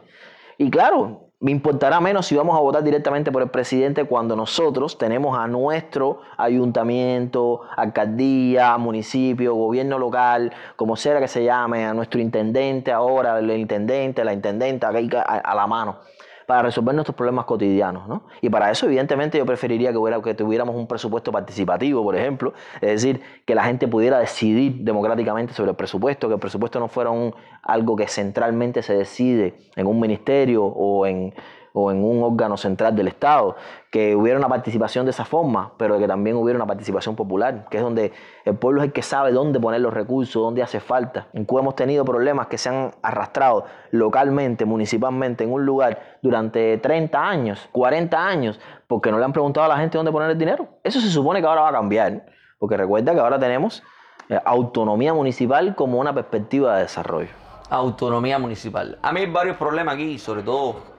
Y 0.58 0.70
claro, 0.70 1.28
me 1.40 1.50
importará 1.50 2.00
menos 2.00 2.26
si 2.26 2.36
vamos 2.36 2.56
a 2.56 2.60
votar 2.60 2.84
directamente 2.84 3.32
por 3.32 3.42
el 3.42 3.50
presidente 3.50 4.04
cuando 4.04 4.36
nosotros 4.36 4.96
tenemos 4.96 5.36
a 5.36 5.48
nuestro 5.48 6.20
ayuntamiento, 6.38 7.62
alcaldía, 7.76 8.78
municipio, 8.78 9.54
gobierno 9.54 9.98
local, 9.98 10.52
como 10.76 10.94
sea 10.94 11.18
que 11.18 11.26
se 11.26 11.42
llame, 11.42 11.84
a 11.84 11.94
nuestro 11.94 12.20
intendente 12.20 12.92
ahora, 12.92 13.40
el 13.40 13.50
intendente, 13.50 14.24
la 14.24 14.32
intendenta, 14.32 14.90
a, 14.90 15.38
a 15.38 15.54
la 15.56 15.66
mano 15.66 15.98
para 16.46 16.62
resolver 16.62 16.94
nuestros 16.94 17.16
problemas 17.16 17.44
cotidianos, 17.44 18.08
¿no? 18.08 18.24
Y 18.40 18.48
para 18.48 18.70
eso, 18.70 18.86
evidentemente, 18.86 19.38
yo 19.38 19.46
preferiría 19.46 19.90
que, 19.90 19.98
hubiera, 19.98 20.20
que 20.20 20.34
tuviéramos 20.34 20.74
un 20.76 20.86
presupuesto 20.86 21.32
participativo, 21.32 22.02
por 22.02 22.16
ejemplo, 22.16 22.52
es 22.80 23.02
decir, 23.02 23.20
que 23.44 23.54
la 23.54 23.64
gente 23.64 23.88
pudiera 23.88 24.18
decidir 24.18 24.76
democráticamente 24.80 25.52
sobre 25.52 25.70
el 25.70 25.76
presupuesto, 25.76 26.28
que 26.28 26.34
el 26.34 26.40
presupuesto 26.40 26.80
no 26.80 26.88
fuera 26.88 27.10
un, 27.10 27.34
algo 27.62 27.96
que 27.96 28.06
centralmente 28.06 28.82
se 28.82 28.94
decide 28.94 29.54
en 29.76 29.86
un 29.86 30.00
ministerio 30.00 30.64
o 30.64 31.06
en, 31.06 31.34
o 31.72 31.90
en 31.90 32.04
un 32.04 32.22
órgano 32.22 32.56
central 32.56 32.94
del 32.94 33.08
Estado, 33.08 33.56
que 33.90 34.14
hubiera 34.14 34.38
una 34.38 34.48
participación 34.48 35.06
de 35.06 35.10
esa 35.10 35.24
forma, 35.24 35.72
pero 35.76 35.98
que 35.98 36.06
también 36.06 36.36
hubiera 36.36 36.56
una 36.58 36.66
participación 36.66 37.16
popular, 37.16 37.66
que 37.70 37.78
es 37.78 37.82
donde 37.82 38.12
el 38.44 38.56
pueblo 38.56 38.82
es 38.82 38.86
el 38.86 38.92
que 38.92 39.02
sabe 39.02 39.32
dónde 39.32 39.58
poner 39.58 39.80
los 39.80 39.92
recursos, 39.92 40.42
dónde 40.42 40.62
hace 40.62 40.80
falta. 40.80 41.28
En 41.32 41.44
Cuba 41.44 41.62
hemos 41.62 41.76
tenido 41.76 42.04
problemas 42.04 42.46
que 42.46 42.58
se 42.58 42.68
han 42.68 42.90
arrastrado 43.02 43.64
localmente, 43.90 44.64
municipalmente, 44.64 45.44
en 45.44 45.52
un 45.52 45.64
lugar 45.64 46.18
durante 46.22 46.78
30 46.78 47.28
años, 47.28 47.68
40 47.72 48.26
años, 48.26 48.60
porque 48.86 49.10
no 49.10 49.18
le 49.18 49.24
han 49.24 49.32
preguntado 49.32 49.66
a 49.66 49.68
la 49.68 49.78
gente 49.78 49.96
dónde 49.96 50.12
poner 50.12 50.30
el 50.30 50.38
dinero. 50.38 50.68
Eso 50.84 51.00
se 51.00 51.08
supone 51.08 51.40
que 51.40 51.46
ahora 51.46 51.62
va 51.62 51.68
a 51.70 51.72
cambiar, 51.72 52.26
porque 52.58 52.76
recuerda 52.76 53.14
que 53.14 53.20
ahora 53.20 53.38
tenemos 53.38 53.82
eh, 54.28 54.38
autonomía 54.44 55.14
municipal 55.14 55.74
como 55.74 55.98
una 55.98 56.12
perspectiva 56.14 56.76
de 56.76 56.82
desarrollo. 56.82 57.30
Autonomía 57.70 58.38
municipal. 58.38 58.98
A 59.02 59.12
mí 59.12 59.20
hay 59.20 59.30
varios 59.30 59.56
problemas 59.56 59.94
aquí, 59.94 60.18
sobre 60.18 60.42
todo 60.42 60.91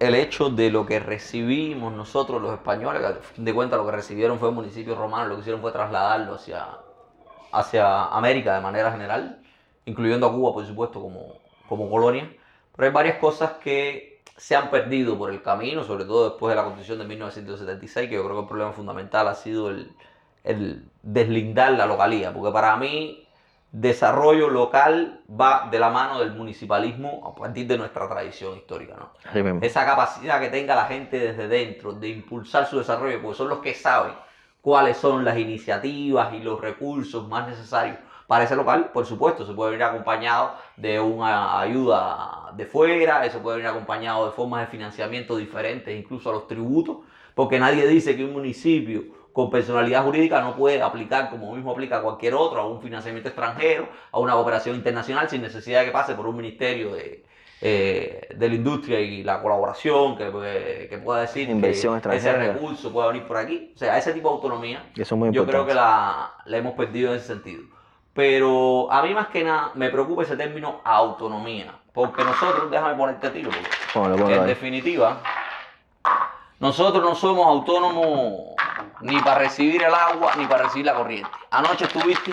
el 0.00 0.14
hecho 0.14 0.48
de 0.48 0.70
lo 0.70 0.86
que 0.86 0.98
recibimos 0.98 1.92
nosotros 1.92 2.40
los 2.40 2.54
españoles, 2.54 3.02
que 3.02 3.06
a 3.06 3.14
fin 3.14 3.44
de 3.44 3.54
cuentas 3.54 3.78
lo 3.78 3.84
que 3.84 3.92
recibieron 3.92 4.38
fue 4.38 4.48
el 4.48 4.54
municipio 4.54 4.94
romano, 4.94 5.28
lo 5.28 5.34
que 5.36 5.42
hicieron 5.42 5.60
fue 5.60 5.72
trasladarlo 5.72 6.34
hacia, 6.34 6.68
hacia 7.52 8.06
América 8.06 8.54
de 8.54 8.62
manera 8.62 8.90
general, 8.90 9.42
incluyendo 9.84 10.26
a 10.26 10.32
Cuba, 10.32 10.54
por 10.54 10.66
supuesto, 10.66 11.02
como, 11.02 11.34
como 11.68 11.90
colonia. 11.90 12.34
Pero 12.74 12.86
hay 12.86 12.92
varias 12.94 13.18
cosas 13.18 13.52
que 13.62 14.22
se 14.38 14.56
han 14.56 14.70
perdido 14.70 15.18
por 15.18 15.30
el 15.30 15.42
camino, 15.42 15.84
sobre 15.84 16.06
todo 16.06 16.30
después 16.30 16.50
de 16.50 16.56
la 16.56 16.64
Constitución 16.64 16.98
de 16.98 17.04
1976, 17.04 18.08
que 18.08 18.14
yo 18.14 18.24
creo 18.24 18.36
que 18.36 18.42
el 18.42 18.48
problema 18.48 18.72
fundamental 18.72 19.28
ha 19.28 19.34
sido 19.34 19.68
el, 19.68 19.94
el 20.44 20.90
deslindar 21.02 21.72
la 21.72 21.84
localía, 21.84 22.32
porque 22.32 22.52
para 22.52 22.74
mí 22.76 23.28
desarrollo 23.72 24.48
local 24.48 25.20
va 25.30 25.68
de 25.70 25.78
la 25.78 25.90
mano 25.90 26.18
del 26.18 26.32
municipalismo 26.32 27.22
a 27.24 27.34
partir 27.38 27.66
de 27.66 27.78
nuestra 27.78 28.08
tradición 28.08 28.56
histórica, 28.56 28.96
¿no? 28.96 29.10
Esa 29.62 29.84
capacidad 29.84 30.40
que 30.40 30.48
tenga 30.48 30.74
la 30.74 30.86
gente 30.86 31.18
desde 31.18 31.46
dentro 31.46 31.92
de 31.92 32.08
impulsar 32.08 32.66
su 32.66 32.78
desarrollo, 32.78 33.22
porque 33.22 33.38
son 33.38 33.48
los 33.48 33.60
que 33.60 33.74
saben 33.74 34.12
cuáles 34.60 34.96
son 34.96 35.24
las 35.24 35.38
iniciativas 35.38 36.34
y 36.34 36.40
los 36.40 36.60
recursos 36.60 37.28
más 37.28 37.48
necesarios 37.48 37.98
para 38.26 38.44
ese 38.44 38.54
local, 38.54 38.90
por 38.92 39.06
supuesto, 39.06 39.44
se 39.44 39.52
puede 39.54 39.72
venir 39.72 39.82
acompañado 39.82 40.52
de 40.76 41.00
una 41.00 41.58
ayuda 41.58 42.52
de 42.54 42.64
fuera, 42.64 43.26
eso 43.26 43.40
puede 43.40 43.56
venir 43.56 43.68
acompañado 43.68 44.26
de 44.26 44.30
formas 44.30 44.60
de 44.60 44.66
financiamiento 44.68 45.36
diferentes, 45.36 45.98
incluso 45.98 46.30
a 46.30 46.34
los 46.34 46.46
tributos, 46.46 46.98
porque 47.34 47.58
nadie 47.58 47.88
dice 47.88 48.16
que 48.16 48.24
un 48.24 48.32
municipio 48.32 49.02
con 49.32 49.50
personalidad 49.50 50.04
jurídica 50.04 50.40
no 50.40 50.56
puede 50.56 50.82
aplicar 50.82 51.30
como 51.30 51.54
mismo 51.54 51.70
aplica 51.72 52.02
cualquier 52.02 52.34
otro 52.34 52.60
a 52.60 52.66
un 52.66 52.80
financiamiento 52.82 53.28
extranjero, 53.28 53.88
a 54.10 54.18
una 54.18 54.32
cooperación 54.34 54.74
internacional 54.76 55.28
sin 55.28 55.42
necesidad 55.42 55.80
de 55.80 55.86
que 55.86 55.92
pase 55.92 56.14
por 56.14 56.26
un 56.26 56.36
ministerio 56.36 56.92
de, 56.94 57.24
eh, 57.60 58.28
de 58.34 58.48
la 58.48 58.54
industria 58.54 58.98
y 59.00 59.22
la 59.22 59.40
colaboración 59.42 60.16
que, 60.16 60.30
que- 60.32 60.86
que 60.90 60.98
pueda 60.98 61.20
decir 61.20 61.48
Inversión 61.48 62.00
que 62.00 62.16
ese 62.16 62.32
recurso 62.32 62.92
pueda 62.92 63.08
venir 63.08 63.24
por 63.26 63.36
aquí. 63.36 63.72
O 63.74 63.78
sea, 63.78 63.96
ese 63.98 64.12
tipo 64.12 64.28
de 64.30 64.34
autonomía 64.34 64.82
Eso 64.94 65.14
es 65.14 65.18
muy 65.18 65.30
yo 65.30 65.46
creo 65.46 65.64
que 65.66 65.74
la, 65.74 66.32
la 66.46 66.56
hemos 66.56 66.72
perdido 66.74 67.10
en 67.12 67.18
ese 67.18 67.28
sentido. 67.28 67.62
Pero 68.12 68.90
a 68.90 69.02
mí 69.04 69.14
más 69.14 69.28
que 69.28 69.44
nada 69.44 69.70
me 69.74 69.88
preocupa 69.90 70.22
ese 70.24 70.36
término 70.36 70.80
autonomía. 70.84 71.72
Porque 71.92 72.24
nosotros, 72.24 72.70
déjame 72.70 72.94
ponerte 72.96 73.30
tiro, 73.30 73.50
porque 73.50 73.68
Póngalo, 73.94 74.16
póngalo 74.16 74.34
en 74.36 74.42
ahí. 74.42 74.48
definitiva, 74.48 75.20
nosotros 76.58 77.02
no 77.02 77.14
somos 77.14 77.46
autónomos 77.46 78.54
ni 79.00 79.18
para 79.20 79.38
recibir 79.40 79.82
el 79.82 79.94
agua 79.94 80.32
ni 80.36 80.46
para 80.46 80.64
recibir 80.64 80.86
la 80.86 80.94
corriente. 80.94 81.30
Anoche 81.50 81.84
estuviste 81.84 82.30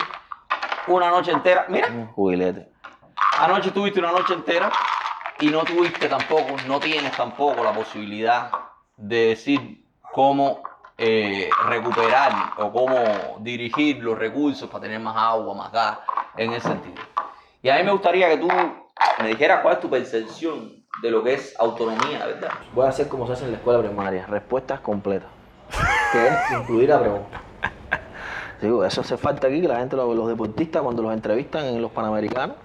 una 0.86 1.10
noche 1.10 1.32
entera, 1.32 1.66
mira, 1.68 1.88
Jubilete. 2.14 2.68
anoche 3.38 3.68
estuviste 3.68 4.00
una 4.00 4.12
noche 4.12 4.34
entera 4.34 4.70
y 5.40 5.48
no 5.48 5.62
tuviste 5.64 6.08
tampoco, 6.08 6.56
no 6.66 6.80
tienes 6.80 7.12
tampoco 7.12 7.62
la 7.62 7.72
posibilidad 7.72 8.50
de 8.96 9.26
decir 9.28 9.84
cómo 10.12 10.62
eh, 10.96 11.48
recuperar 11.66 12.54
o 12.56 12.72
cómo 12.72 13.38
dirigir 13.40 14.02
los 14.02 14.18
recursos 14.18 14.68
para 14.68 14.82
tener 14.82 14.98
más 14.98 15.16
agua, 15.16 15.54
más 15.54 15.70
gas, 15.70 15.98
en 16.36 16.52
ese 16.52 16.68
sentido. 16.68 17.02
Y 17.62 17.68
a 17.68 17.76
mí 17.76 17.84
me 17.84 17.92
gustaría 17.92 18.28
que 18.28 18.38
tú 18.38 18.48
me 19.20 19.28
dijeras 19.28 19.60
cuál 19.62 19.74
es 19.74 19.80
tu 19.80 19.88
percepción 19.88 20.84
de 21.02 21.10
lo 21.10 21.22
que 21.22 21.34
es 21.34 21.54
autonomía, 21.58 22.26
¿verdad? 22.26 22.50
Voy 22.72 22.86
a 22.86 22.88
hacer 22.88 23.08
como 23.08 23.26
se 23.26 23.34
hace 23.34 23.44
en 23.44 23.52
la 23.52 23.58
escuela 23.58 23.80
primaria, 23.80 24.26
respuestas 24.26 24.80
completas. 24.80 25.30
Que 26.12 26.28
es 26.28 26.50
incluir 26.50 26.88
la 26.88 27.00
pregunta. 27.00 27.40
Digo, 28.62 28.84
eso 28.84 29.02
hace 29.02 29.16
falta 29.16 29.46
aquí, 29.46 29.60
que 29.60 29.68
la 29.68 29.76
gente, 29.78 29.94
los, 29.96 30.28
deportistas, 30.28 30.82
cuando 30.82 31.02
los 31.02 31.12
entrevistan 31.12 31.64
en 31.66 31.80
los 31.80 31.92
Panamericanos, 31.92 32.56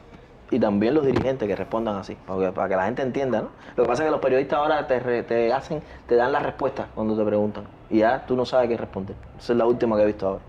y 0.50 0.60
también 0.60 0.94
los 0.94 1.06
dirigentes 1.06 1.48
que 1.48 1.56
respondan 1.56 1.96
así, 1.96 2.16
para 2.26 2.68
que 2.70 2.76
la 2.76 2.86
gente 2.86 3.02
entienda, 3.02 3.42
¿no? 3.42 3.50
Lo 3.76 3.84
que 3.84 3.88
pasa 3.90 4.04
es 4.04 4.08
que 4.08 4.12
los 4.12 4.20
periodistas 4.20 4.60
ahora 4.60 4.88
te, 4.88 5.24
te 5.24 5.52
hacen, 5.54 5.82
te 6.08 6.16
dan 6.16 6.32
las 6.32 6.44
respuestas 6.44 6.88
cuando 6.94 7.16
te 7.16 7.24
preguntan, 7.24 7.66
y 7.90 8.00
ya 8.00 8.26
tú 8.26 8.36
no 8.36 8.46
sabes 8.46 8.70
qué 8.70 8.78
responder. 8.78 9.16
Esa 9.38 9.54
es 9.54 9.58
la 9.58 9.66
última 9.66 9.96
que 9.96 10.04
he 10.04 10.06
visto 10.08 10.28
ahora. 10.28 10.42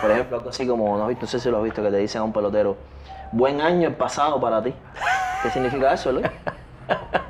Por 0.00 0.10
ejemplo, 0.10 0.36
algo 0.38 0.50
así 0.50 0.66
como, 0.66 0.96
no, 0.96 1.08
no 1.10 1.26
sé 1.26 1.40
si 1.40 1.50
lo 1.50 1.58
has 1.58 1.64
visto, 1.64 1.82
que 1.82 1.90
te 1.90 1.96
dicen 1.98 2.20
a 2.20 2.24
un 2.24 2.32
pelotero, 2.32 2.76
buen 3.32 3.60
año 3.60 3.88
el 3.88 3.94
pasado 3.94 4.40
para 4.40 4.62
ti. 4.62 4.74
¿Qué 5.42 5.50
significa 5.50 5.92
eso, 5.92 6.12
Luis? 6.12 6.26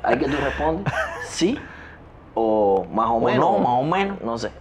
Hay 0.03 0.17
que 0.17 0.25
tú 0.25 0.35
respondes, 0.37 0.93
sí 1.25 1.57
o 2.35 2.85
más 2.91 3.09
o 3.09 3.13
O 3.13 3.19
menos. 3.19 3.39
no, 3.39 3.59
más 3.59 3.79
o 3.79 3.83
menos. 3.83 4.21
No 4.21 4.37
sé. 4.37 4.51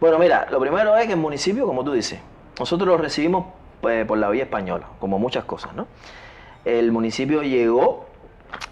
Bueno. 0.00 0.18
mira, 0.18 0.46
lo 0.50 0.60
primero 0.60 0.96
es 0.96 1.06
que 1.06 1.12
el 1.12 1.18
municipio, 1.18 1.66
como 1.66 1.84
tú 1.84 1.92
dices, 1.92 2.20
nosotros 2.58 2.88
lo 2.88 2.96
recibimos 2.96 3.46
pues, 3.80 4.06
por 4.06 4.18
la 4.18 4.28
vía 4.30 4.44
española, 4.44 4.86
como 4.98 5.18
muchas 5.18 5.44
cosas, 5.44 5.74
¿no? 5.74 5.86
El 6.64 6.92
municipio 6.92 7.42
llegó 7.42 8.06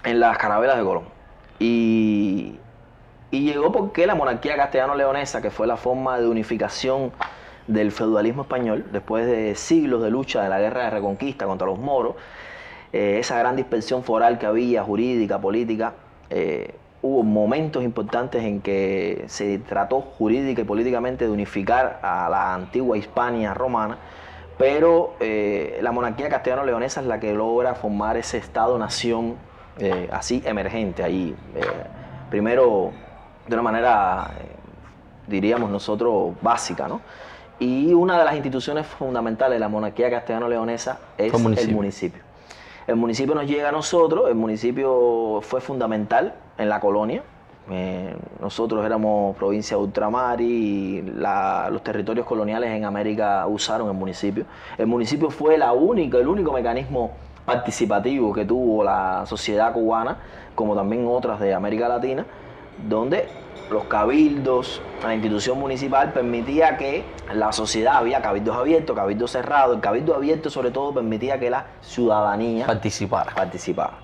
en 0.04 0.20
las 0.20 0.38
carabelas 0.38 0.76
de 0.78 0.84
Colón. 0.84 1.04
Y, 1.58 2.58
y 3.30 3.40
llegó 3.40 3.72
porque 3.72 4.06
la 4.06 4.14
monarquía 4.14 4.56
castellano-leonesa, 4.56 5.42
que 5.42 5.50
fue 5.50 5.66
la 5.66 5.76
forma 5.76 6.18
de 6.18 6.26
unificación 6.26 7.12
del 7.66 7.92
feudalismo 7.92 8.42
español, 8.42 8.86
después 8.92 9.26
de 9.26 9.54
siglos 9.54 10.02
de 10.02 10.10
lucha 10.10 10.42
de 10.42 10.48
la 10.48 10.58
guerra 10.58 10.84
de 10.84 10.90
reconquista 10.90 11.46
contra 11.46 11.66
los 11.66 11.78
moros, 11.78 12.16
eh, 12.92 13.18
esa 13.18 13.38
gran 13.38 13.56
dispersión 13.56 14.02
foral 14.04 14.38
que 14.38 14.46
había, 14.46 14.82
jurídica, 14.82 15.40
política, 15.40 15.94
eh, 16.30 16.74
hubo 17.02 17.24
momentos 17.24 17.82
importantes 17.82 18.44
en 18.44 18.60
que 18.60 19.24
se 19.26 19.58
trató 19.58 20.00
jurídica 20.00 20.62
y 20.62 20.64
políticamente 20.64 21.26
de 21.26 21.30
unificar 21.30 21.98
a 22.02 22.28
la 22.30 22.54
antigua 22.54 22.96
Hispania 22.96 23.52
romana, 23.54 23.98
pero 24.56 25.14
eh, 25.18 25.80
la 25.82 25.90
monarquía 25.90 26.28
castellano-leonesa 26.28 27.00
es 27.00 27.06
la 27.06 27.18
que 27.18 27.34
logra 27.34 27.74
formar 27.74 28.16
ese 28.16 28.38
Estado-nación 28.38 29.36
eh, 29.78 30.08
así 30.12 30.42
emergente 30.44 31.02
ahí. 31.02 31.34
eh, 31.56 31.60
primero, 32.30 32.92
de 33.46 33.54
una 33.54 33.62
manera, 33.62 34.30
eh, 34.40 34.46
diríamos 35.26 35.70
nosotros, 35.70 36.34
básica, 36.40 36.88
¿no? 36.88 37.00
Y 37.58 37.92
una 37.92 38.18
de 38.18 38.24
las 38.24 38.34
instituciones 38.34 38.86
fundamentales 38.86 39.56
de 39.56 39.60
la 39.60 39.68
monarquía 39.68 40.10
castellano-leonesa 40.10 40.98
es 41.18 41.32
municipio. 41.32 41.68
el 41.68 41.74
municipio. 41.74 42.22
El 42.86 42.96
municipio 42.96 43.34
nos 43.34 43.46
llega 43.46 43.68
a 43.68 43.72
nosotros, 43.72 44.28
el 44.28 44.34
municipio 44.34 45.40
fue 45.42 45.60
fundamental 45.60 46.34
en 46.58 46.68
la 46.68 46.80
colonia. 46.80 47.22
Eh, 47.70 48.16
nosotros 48.40 48.84
éramos 48.84 49.36
provincia 49.36 49.76
de 49.76 49.82
ultramar 49.84 50.40
y 50.40 51.00
la- 51.02 51.68
los 51.70 51.82
territorios 51.82 52.26
coloniales 52.26 52.70
en 52.70 52.84
América 52.84 53.46
usaron 53.46 53.86
el 53.88 53.94
municipio. 53.94 54.44
El 54.76 54.86
municipio 54.88 55.30
fue 55.30 55.56
la 55.56 55.72
única, 55.72 56.18
el 56.18 56.26
único 56.26 56.52
mecanismo 56.52 57.12
participativo 57.44 58.32
que 58.32 58.44
tuvo 58.44 58.82
la 58.82 59.24
sociedad 59.26 59.72
cubana, 59.72 60.16
como 60.54 60.74
también 60.74 61.06
otras 61.08 61.38
de 61.40 61.54
América 61.54 61.88
Latina, 61.88 62.26
donde 62.88 63.28
los 63.70 63.84
cabildos, 63.84 64.82
la 65.02 65.14
institución 65.14 65.58
municipal 65.58 66.12
permitía 66.12 66.76
que 66.76 67.04
la 67.32 67.52
sociedad, 67.52 67.94
había 67.96 68.20
cabildos 68.20 68.56
abiertos, 68.56 68.94
cabildos 68.94 69.30
cerrados, 69.30 69.76
el 69.76 69.80
cabildo 69.80 70.14
abierto 70.14 70.50
sobre 70.50 70.70
todo 70.72 70.92
permitía 70.92 71.38
que 71.38 71.48
la 71.48 71.66
ciudadanía 71.80 72.66
Participar. 72.66 73.32
participaba. 73.34 73.94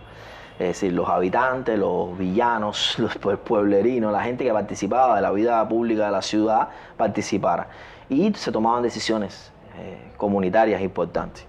Es 0.59 0.69
decir, 0.69 0.93
los 0.93 1.09
habitantes, 1.09 1.79
los 1.79 2.17
villanos, 2.19 2.97
los 2.99 3.19
pue- 3.21 3.37
pueblerinos, 3.39 4.13
la 4.13 4.23
gente 4.23 4.45
que 4.45 4.53
participaba 4.53 5.17
de 5.17 5.23
la 5.23 5.31
vida 5.31 5.67
pública 5.69 6.07
de 6.07 6.13
la 6.13 6.23
ciudad 6.23 6.69
participara. 6.97 7.69
Y 8.09 8.33
se 8.35 8.51
tomaban 8.51 8.83
decisiones 8.83 9.53
eh, 9.79 9.99
comunitarias 10.17 10.81
importantes. 10.83 11.47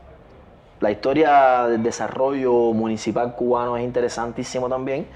La 0.79 0.91
historia 0.91 1.67
del 1.67 1.83
desarrollo 1.83 2.53
municipal 2.73 3.35
cubano 3.35 3.75
es 3.77 3.83
interesantísimo 3.83 4.69
también. 4.69 5.07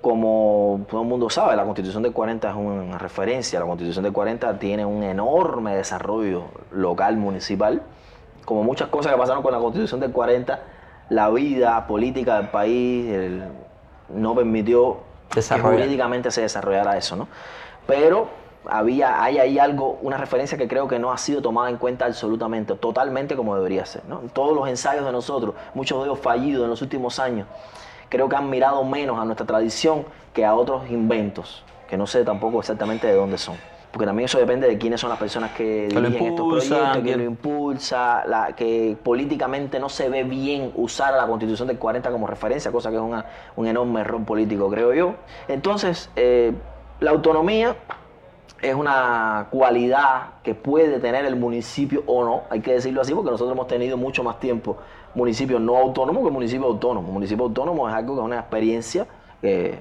Como 0.00 0.80
todo 0.88 1.02
el 1.02 1.08
mundo 1.08 1.28
sabe, 1.28 1.54
la 1.56 1.64
Constitución 1.64 2.02
del 2.02 2.12
40 2.12 2.48
es 2.48 2.56
una 2.56 2.96
referencia. 2.98 3.60
La 3.60 3.66
Constitución 3.66 4.02
del 4.02 4.12
40 4.14 4.58
tiene 4.58 4.86
un 4.86 5.02
enorme 5.02 5.76
desarrollo 5.76 6.44
local, 6.72 7.18
municipal. 7.18 7.82
Como 8.46 8.62
muchas 8.62 8.88
cosas 8.88 9.12
que 9.12 9.18
pasaron 9.18 9.42
con 9.42 9.52
la 9.52 9.58
Constitución 9.58 10.00
del 10.00 10.10
40, 10.10 10.58
la 11.10 11.28
vida 11.30 11.86
política 11.86 12.36
del 12.38 12.48
país 12.48 13.10
el- 13.12 13.44
no 14.08 14.34
permitió 14.34 14.98
que 15.28 15.42
jurídicamente 15.76 16.30
se 16.30 16.40
desarrollara 16.40 16.96
eso, 16.96 17.14
¿no? 17.16 17.28
Pero 17.86 18.28
había, 18.66 19.22
hay 19.22 19.38
ahí 19.38 19.58
algo, 19.58 19.98
una 20.02 20.16
referencia 20.16 20.56
que 20.58 20.66
creo 20.68 20.88
que 20.88 20.98
no 20.98 21.12
ha 21.12 21.18
sido 21.18 21.40
tomada 21.42 21.68
en 21.70 21.76
cuenta 21.76 22.06
absolutamente, 22.06 22.74
totalmente 22.74 23.36
como 23.36 23.54
debería 23.56 23.84
ser, 23.86 24.04
¿no? 24.06 24.20
Todos 24.32 24.54
los 24.56 24.68
ensayos 24.68 25.04
de 25.04 25.12
nosotros, 25.12 25.54
muchos 25.74 25.98
de 26.00 26.06
ellos 26.06 26.18
fallidos 26.20 26.64
en 26.64 26.70
los 26.70 26.82
últimos 26.82 27.18
años, 27.18 27.46
creo 28.08 28.28
que 28.28 28.36
han 28.36 28.50
mirado 28.50 28.82
menos 28.84 29.18
a 29.18 29.24
nuestra 29.24 29.46
tradición 29.46 30.04
que 30.34 30.44
a 30.44 30.54
otros 30.54 30.90
inventos, 30.90 31.64
que 31.88 31.96
no 31.96 32.06
sé 32.06 32.24
tampoco 32.24 32.58
exactamente 32.60 33.06
de 33.06 33.14
dónde 33.14 33.38
son. 33.38 33.56
Porque 33.92 34.06
también 34.06 34.26
eso 34.26 34.38
depende 34.38 34.68
de 34.68 34.78
quiénes 34.78 35.00
son 35.00 35.10
las 35.10 35.18
personas 35.18 35.50
que 35.52 35.88
dirigen 35.88 36.26
estos 36.28 36.46
proyectos, 36.48 36.78
quién 36.92 37.04
quién- 37.04 37.18
lo 37.18 37.24
impulsa, 37.24 38.24
la, 38.26 38.52
que 38.54 38.96
políticamente 39.02 39.80
no 39.80 39.88
se 39.88 40.08
ve 40.08 40.22
bien 40.22 40.72
usar 40.76 41.12
a 41.14 41.16
la 41.16 41.26
Constitución 41.26 41.66
del 41.68 41.78
40 41.78 42.10
como 42.12 42.26
referencia, 42.28 42.70
cosa 42.70 42.90
que 42.90 42.96
es 42.96 43.02
una- 43.02 43.26
un 43.56 43.66
enorme 43.66 44.00
error 44.02 44.24
político, 44.24 44.70
creo 44.70 44.92
yo. 44.94 45.14
Entonces, 45.48 46.08
eh, 46.14 46.52
la 47.00 47.10
autonomía 47.10 47.74
es 48.62 48.74
una 48.74 49.46
cualidad 49.50 50.34
que 50.44 50.54
puede 50.54 51.00
tener 51.00 51.24
el 51.24 51.34
municipio 51.34 52.04
o 52.06 52.22
no, 52.24 52.42
hay 52.50 52.60
que 52.60 52.74
decirlo 52.74 53.00
así, 53.00 53.12
porque 53.12 53.30
nosotros 53.30 53.54
hemos 53.56 53.66
tenido 53.66 53.96
mucho 53.96 54.22
más 54.22 54.38
tiempo 54.38 54.76
municipios 55.14 55.60
no 55.60 55.76
autónomos 55.76 56.22
que 56.24 56.30
municipios 56.30 56.66
autónomos. 56.66 57.10
Municipio 57.10 57.46
autónomo 57.46 57.88
es 57.88 57.94
algo 57.94 58.14
que 58.14 58.20
es 58.20 58.24
una 58.26 58.38
experiencia 58.38 59.06
eh, 59.42 59.78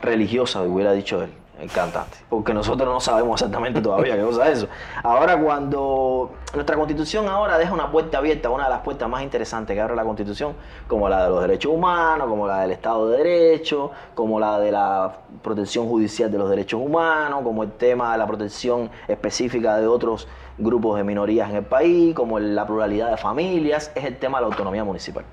religiosa, 0.00 0.62
hubiera 0.62 0.92
dicho 0.92 1.22
él, 1.22 1.30
el 1.60 1.70
cantante, 1.70 2.16
porque 2.28 2.54
nosotros 2.54 2.88
no 2.88 3.00
sabemos 3.00 3.40
exactamente 3.40 3.80
todavía 3.80 4.16
qué 4.16 4.22
cosa 4.22 4.48
es 4.48 4.58
eso. 4.58 4.68
Ahora 5.02 5.38
cuando 5.38 6.32
nuestra 6.54 6.76
constitución 6.76 7.28
ahora 7.28 7.58
deja 7.58 7.72
una 7.72 7.90
puerta 7.90 8.18
abierta, 8.18 8.50
una 8.50 8.64
de 8.64 8.70
las 8.70 8.80
puertas 8.80 9.08
más 9.08 9.22
interesantes 9.22 9.74
que 9.74 9.80
abre 9.80 9.94
la 9.94 10.04
constitución, 10.04 10.54
como 10.88 11.08
la 11.08 11.24
de 11.24 11.30
los 11.30 11.40
derechos 11.42 11.72
humanos, 11.72 12.28
como 12.28 12.46
la 12.46 12.62
del 12.62 12.72
Estado 12.72 13.08
de 13.10 13.18
Derecho, 13.18 13.90
como 14.14 14.40
la 14.40 14.58
de 14.58 14.72
la 14.72 15.18
protección 15.42 15.86
judicial 15.88 16.30
de 16.30 16.38
los 16.38 16.48
derechos 16.48 16.80
humanos, 16.82 17.42
como 17.42 17.62
el 17.62 17.72
tema 17.72 18.12
de 18.12 18.18
la 18.18 18.26
protección 18.26 18.90
específica 19.06 19.76
de 19.76 19.86
otros 19.86 20.26
grupos 20.58 20.96
de 20.96 21.04
minorías 21.04 21.50
en 21.50 21.56
el 21.56 21.64
país, 21.64 22.14
como 22.14 22.38
la 22.38 22.66
pluralidad 22.66 23.10
de 23.10 23.16
familias, 23.16 23.92
es 23.94 24.04
el 24.04 24.18
tema 24.18 24.38
de 24.38 24.42
la 24.42 24.46
autonomía 24.48 24.84
municipal. 24.84 25.24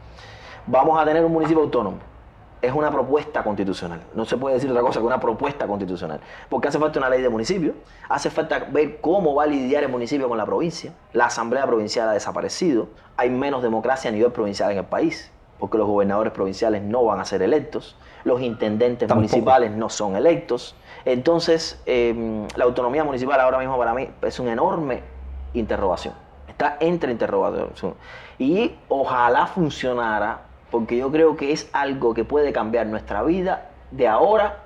Vamos 0.65 1.00
a 1.00 1.05
tener 1.05 1.24
un 1.24 1.31
municipio 1.31 1.63
autónomo. 1.63 1.98
Es 2.61 2.73
una 2.73 2.91
propuesta 2.91 3.43
constitucional. 3.43 4.01
No 4.15 4.25
se 4.25 4.37
puede 4.37 4.55
decir 4.55 4.69
otra 4.71 4.81
cosa 4.81 4.99
que 4.99 5.05
una 5.05 5.19
propuesta 5.19 5.67
constitucional. 5.67 6.19
Porque 6.49 6.67
hace 6.69 6.79
falta 6.79 6.99
una 6.99 7.09
ley 7.09 7.21
de 7.21 7.29
municipio, 7.29 7.73
hace 8.09 8.29
falta 8.29 8.67
ver 8.71 8.99
cómo 8.99 9.35
va 9.35 9.43
a 9.43 9.47
lidiar 9.47 9.83
el 9.83 9.89
municipio 9.89 10.27
con 10.27 10.37
la 10.37 10.45
provincia. 10.45 10.93
La 11.13 11.25
asamblea 11.25 11.65
provincial 11.67 12.09
ha 12.09 12.13
desaparecido, 12.13 12.87
hay 13.15 13.29
menos 13.29 13.61
democracia 13.61 14.09
a 14.09 14.13
nivel 14.13 14.31
provincial 14.31 14.71
en 14.71 14.79
el 14.79 14.85
país, 14.85 15.31
porque 15.59 15.77
los 15.77 15.87
gobernadores 15.87 16.33
provinciales 16.33 16.81
no 16.81 17.03
van 17.03 17.19
a 17.19 17.25
ser 17.25 17.41
electos, 17.41 17.95
los 18.23 18.41
intendentes 18.41 19.07
Tampoco. 19.07 19.27
municipales 19.27 19.71
no 19.71 19.89
son 19.89 20.15
electos. 20.15 20.75
Entonces, 21.05 21.81
eh, 21.85 22.45
la 22.55 22.65
autonomía 22.65 23.03
municipal 23.03 23.39
ahora 23.39 23.59
mismo 23.59 23.77
para 23.77 23.93
mí 23.93 24.09
es 24.21 24.39
una 24.39 24.53
enorme 24.53 25.01
interrogación. 25.53 26.13
Está 26.47 26.77
entre 26.79 27.11
interrogación. 27.11 27.93
Y 28.39 28.75
ojalá 28.89 29.47
funcionara, 29.47 30.41
porque 30.71 30.97
yo 30.97 31.12
creo 31.12 31.38
que 31.38 31.51
es 31.51 31.69
algo 31.74 32.13
que 32.13 32.25
puede 32.25 32.51
cambiar 32.53 32.88
nuestra 32.88 33.24
vida 33.24 33.69
de 33.91 34.07
ahora 34.07 34.63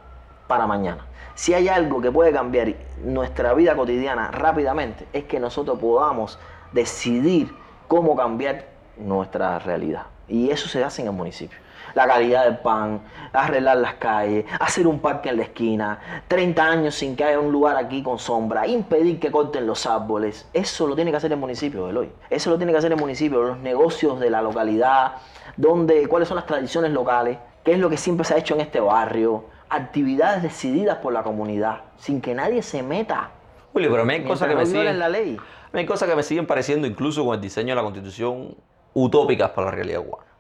para 0.48 0.68
mañana. 0.68 1.06
Si 1.36 1.54
hay 1.54 1.70
algo 1.70 2.02
que 2.02 2.12
puede 2.12 2.32
cambiar 2.32 2.74
nuestra 3.04 3.54
vida 3.54 3.76
cotidiana 3.76 4.32
rápidamente, 4.32 5.08
es 5.14 5.24
que 5.24 5.40
nosotros 5.40 5.80
podamos 5.80 6.38
decidir 6.72 7.54
cómo 7.88 8.16
cambiar 8.16 8.66
nuestra 8.98 9.60
realidad. 9.60 10.08
Y 10.28 10.50
eso 10.50 10.68
se 10.68 10.84
hace 10.84 11.02
en 11.02 11.08
el 11.08 11.14
municipio. 11.14 11.58
La 11.94 12.08
calidad 12.08 12.46
del 12.46 12.58
pan, 12.58 13.02
arreglar 13.34 13.78
las 13.78 13.96
calles, 13.96 14.46
hacer 14.60 14.88
un 14.88 15.00
parque 15.00 15.30
en 15.30 15.38
la 15.38 15.44
esquina, 15.44 16.00
30 16.28 16.64
años 16.64 16.96
sin 16.96 17.16
que 17.16 17.24
haya 17.24 17.40
un 17.40 17.52
lugar 17.52 17.78
aquí 17.78 18.02
con 18.04 18.20
sombra, 18.20 18.68
impedir 18.68 19.20
que 19.20 19.32
corten 19.32 19.68
los 19.68 19.86
árboles. 19.86 20.48
Eso 20.54 20.88
lo 20.88 20.96
tiene 20.96 21.12
que 21.12 21.18
hacer 21.18 21.32
el 21.32 21.38
municipio, 21.40 21.90
Eloy. 21.90 22.12
Eso 22.30 22.50
lo 22.50 22.58
tiene 22.58 22.72
que 22.72 22.78
hacer 22.78 22.92
el 22.92 23.00
municipio, 23.00 23.42
los 23.44 23.58
negocios 23.60 24.20
de 24.20 24.30
la 24.30 24.42
localidad, 24.42 25.14
donde, 25.58 26.08
cuáles 26.08 26.28
son 26.28 26.36
las 26.36 26.46
tradiciones 26.46 26.92
locales, 26.92 27.38
qué 27.64 27.74
es 27.74 27.80
lo 27.80 27.90
que 27.90 27.98
siempre 27.98 28.26
se 28.26 28.34
ha 28.34 28.38
hecho 28.38 28.56
en 28.56 28.62
este 28.62 28.80
barrio, 28.80 29.46
actividades 29.70 30.44
decididas 30.44 30.98
por 30.98 31.14
la 31.14 31.24
comunidad, 31.24 31.82
sin 31.98 32.22
que 32.22 32.34
nadie 32.34 32.62
se 32.62 32.84
meta. 32.84 33.32
Julio, 33.74 33.90
pero 33.90 34.04
a 34.04 34.06
mí 34.06 34.14
hay 34.16 34.24
cosas 34.24 34.48
que 34.48 34.54
no 34.54 34.60
me 34.62 34.66
siguen. 34.66 35.00
la 35.00 35.10
ley. 35.10 35.38
A 35.38 35.74
mí 35.74 35.80
hay 35.80 35.86
cosas 35.86 36.10
que 36.10 36.16
me 36.16 36.24
siguen 36.24 36.46
pareciendo, 36.46 36.88
incluso 36.88 37.24
con 37.24 37.36
el 37.36 37.42
diseño 37.42 37.70
de 37.70 37.76
la 37.76 37.84
constitución, 37.84 38.56
utópicas 38.94 39.52
para 39.52 39.68
la 39.68 39.72
realidad 39.72 40.02
cubana. 40.04 40.31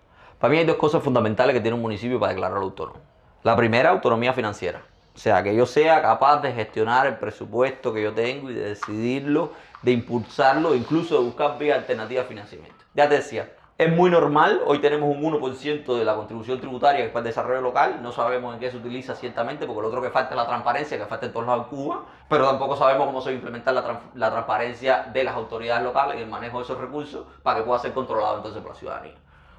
Para 0.41 0.53
mí 0.53 0.57
hay 0.57 0.65
dos 0.65 0.77
cosas 0.77 1.03
fundamentales 1.03 1.53
que 1.53 1.61
tiene 1.61 1.75
un 1.75 1.83
municipio 1.83 2.19
para 2.19 2.31
declararlo 2.31 2.63
autónomo. 2.63 2.99
La 3.43 3.55
primera, 3.55 3.91
autonomía 3.91 4.33
financiera. 4.33 4.81
O 5.13 5.17
sea, 5.19 5.43
que 5.43 5.55
yo 5.55 5.67
sea 5.67 6.01
capaz 6.01 6.41
de 6.41 6.51
gestionar 6.51 7.05
el 7.05 7.17
presupuesto 7.17 7.93
que 7.93 8.01
yo 8.01 8.11
tengo 8.11 8.49
y 8.49 8.55
de 8.55 8.69
decidirlo, 8.69 9.51
de 9.83 9.91
impulsarlo, 9.91 10.73
incluso 10.73 11.19
de 11.19 11.25
buscar 11.25 11.59
vías 11.59 11.77
alternativas 11.77 12.23
de 12.23 12.29
financiamiento. 12.29 12.83
Ya 12.95 13.07
te 13.07 13.17
decía, 13.17 13.51
es 13.77 13.95
muy 13.95 14.09
normal, 14.09 14.63
hoy 14.65 14.79
tenemos 14.79 15.15
un 15.15 15.21
1% 15.21 15.95
de 15.95 16.05
la 16.05 16.15
contribución 16.15 16.59
tributaria 16.59 17.01
que 17.01 17.07
es 17.07 17.11
para 17.11 17.21
el 17.21 17.27
desarrollo 17.27 17.61
local, 17.61 17.99
no 18.01 18.11
sabemos 18.11 18.55
en 18.55 18.59
qué 18.59 18.71
se 18.71 18.77
utiliza 18.77 19.13
ciertamente, 19.13 19.67
porque 19.67 19.83
lo 19.83 19.89
otro 19.89 20.01
que 20.01 20.09
falta 20.09 20.31
es 20.31 20.37
la 20.37 20.47
transparencia, 20.47 20.97
que 20.97 21.05
falta 21.05 21.27
en 21.27 21.33
todos 21.33 21.45
lados 21.45 21.67
en 21.69 21.77
Cuba, 21.77 22.05
pero 22.27 22.47
tampoco 22.47 22.75
sabemos 22.75 23.05
cómo 23.05 23.21
se 23.21 23.29
va 23.29 23.33
a 23.33 23.35
implementar 23.35 23.75
la, 23.75 24.01
la 24.15 24.31
transparencia 24.31 25.03
de 25.13 25.23
las 25.23 25.35
autoridades 25.35 25.83
locales 25.83 26.15
en 26.15 26.23
el 26.23 26.29
manejo 26.29 26.57
de 26.57 26.63
esos 26.63 26.79
recursos 26.79 27.27
para 27.43 27.59
que 27.59 27.63
pueda 27.63 27.77
ser 27.77 27.93
controlado 27.93 28.37
entonces 28.37 28.59
por 28.63 28.71
la 28.71 28.79
ciudadanía. 28.79 29.13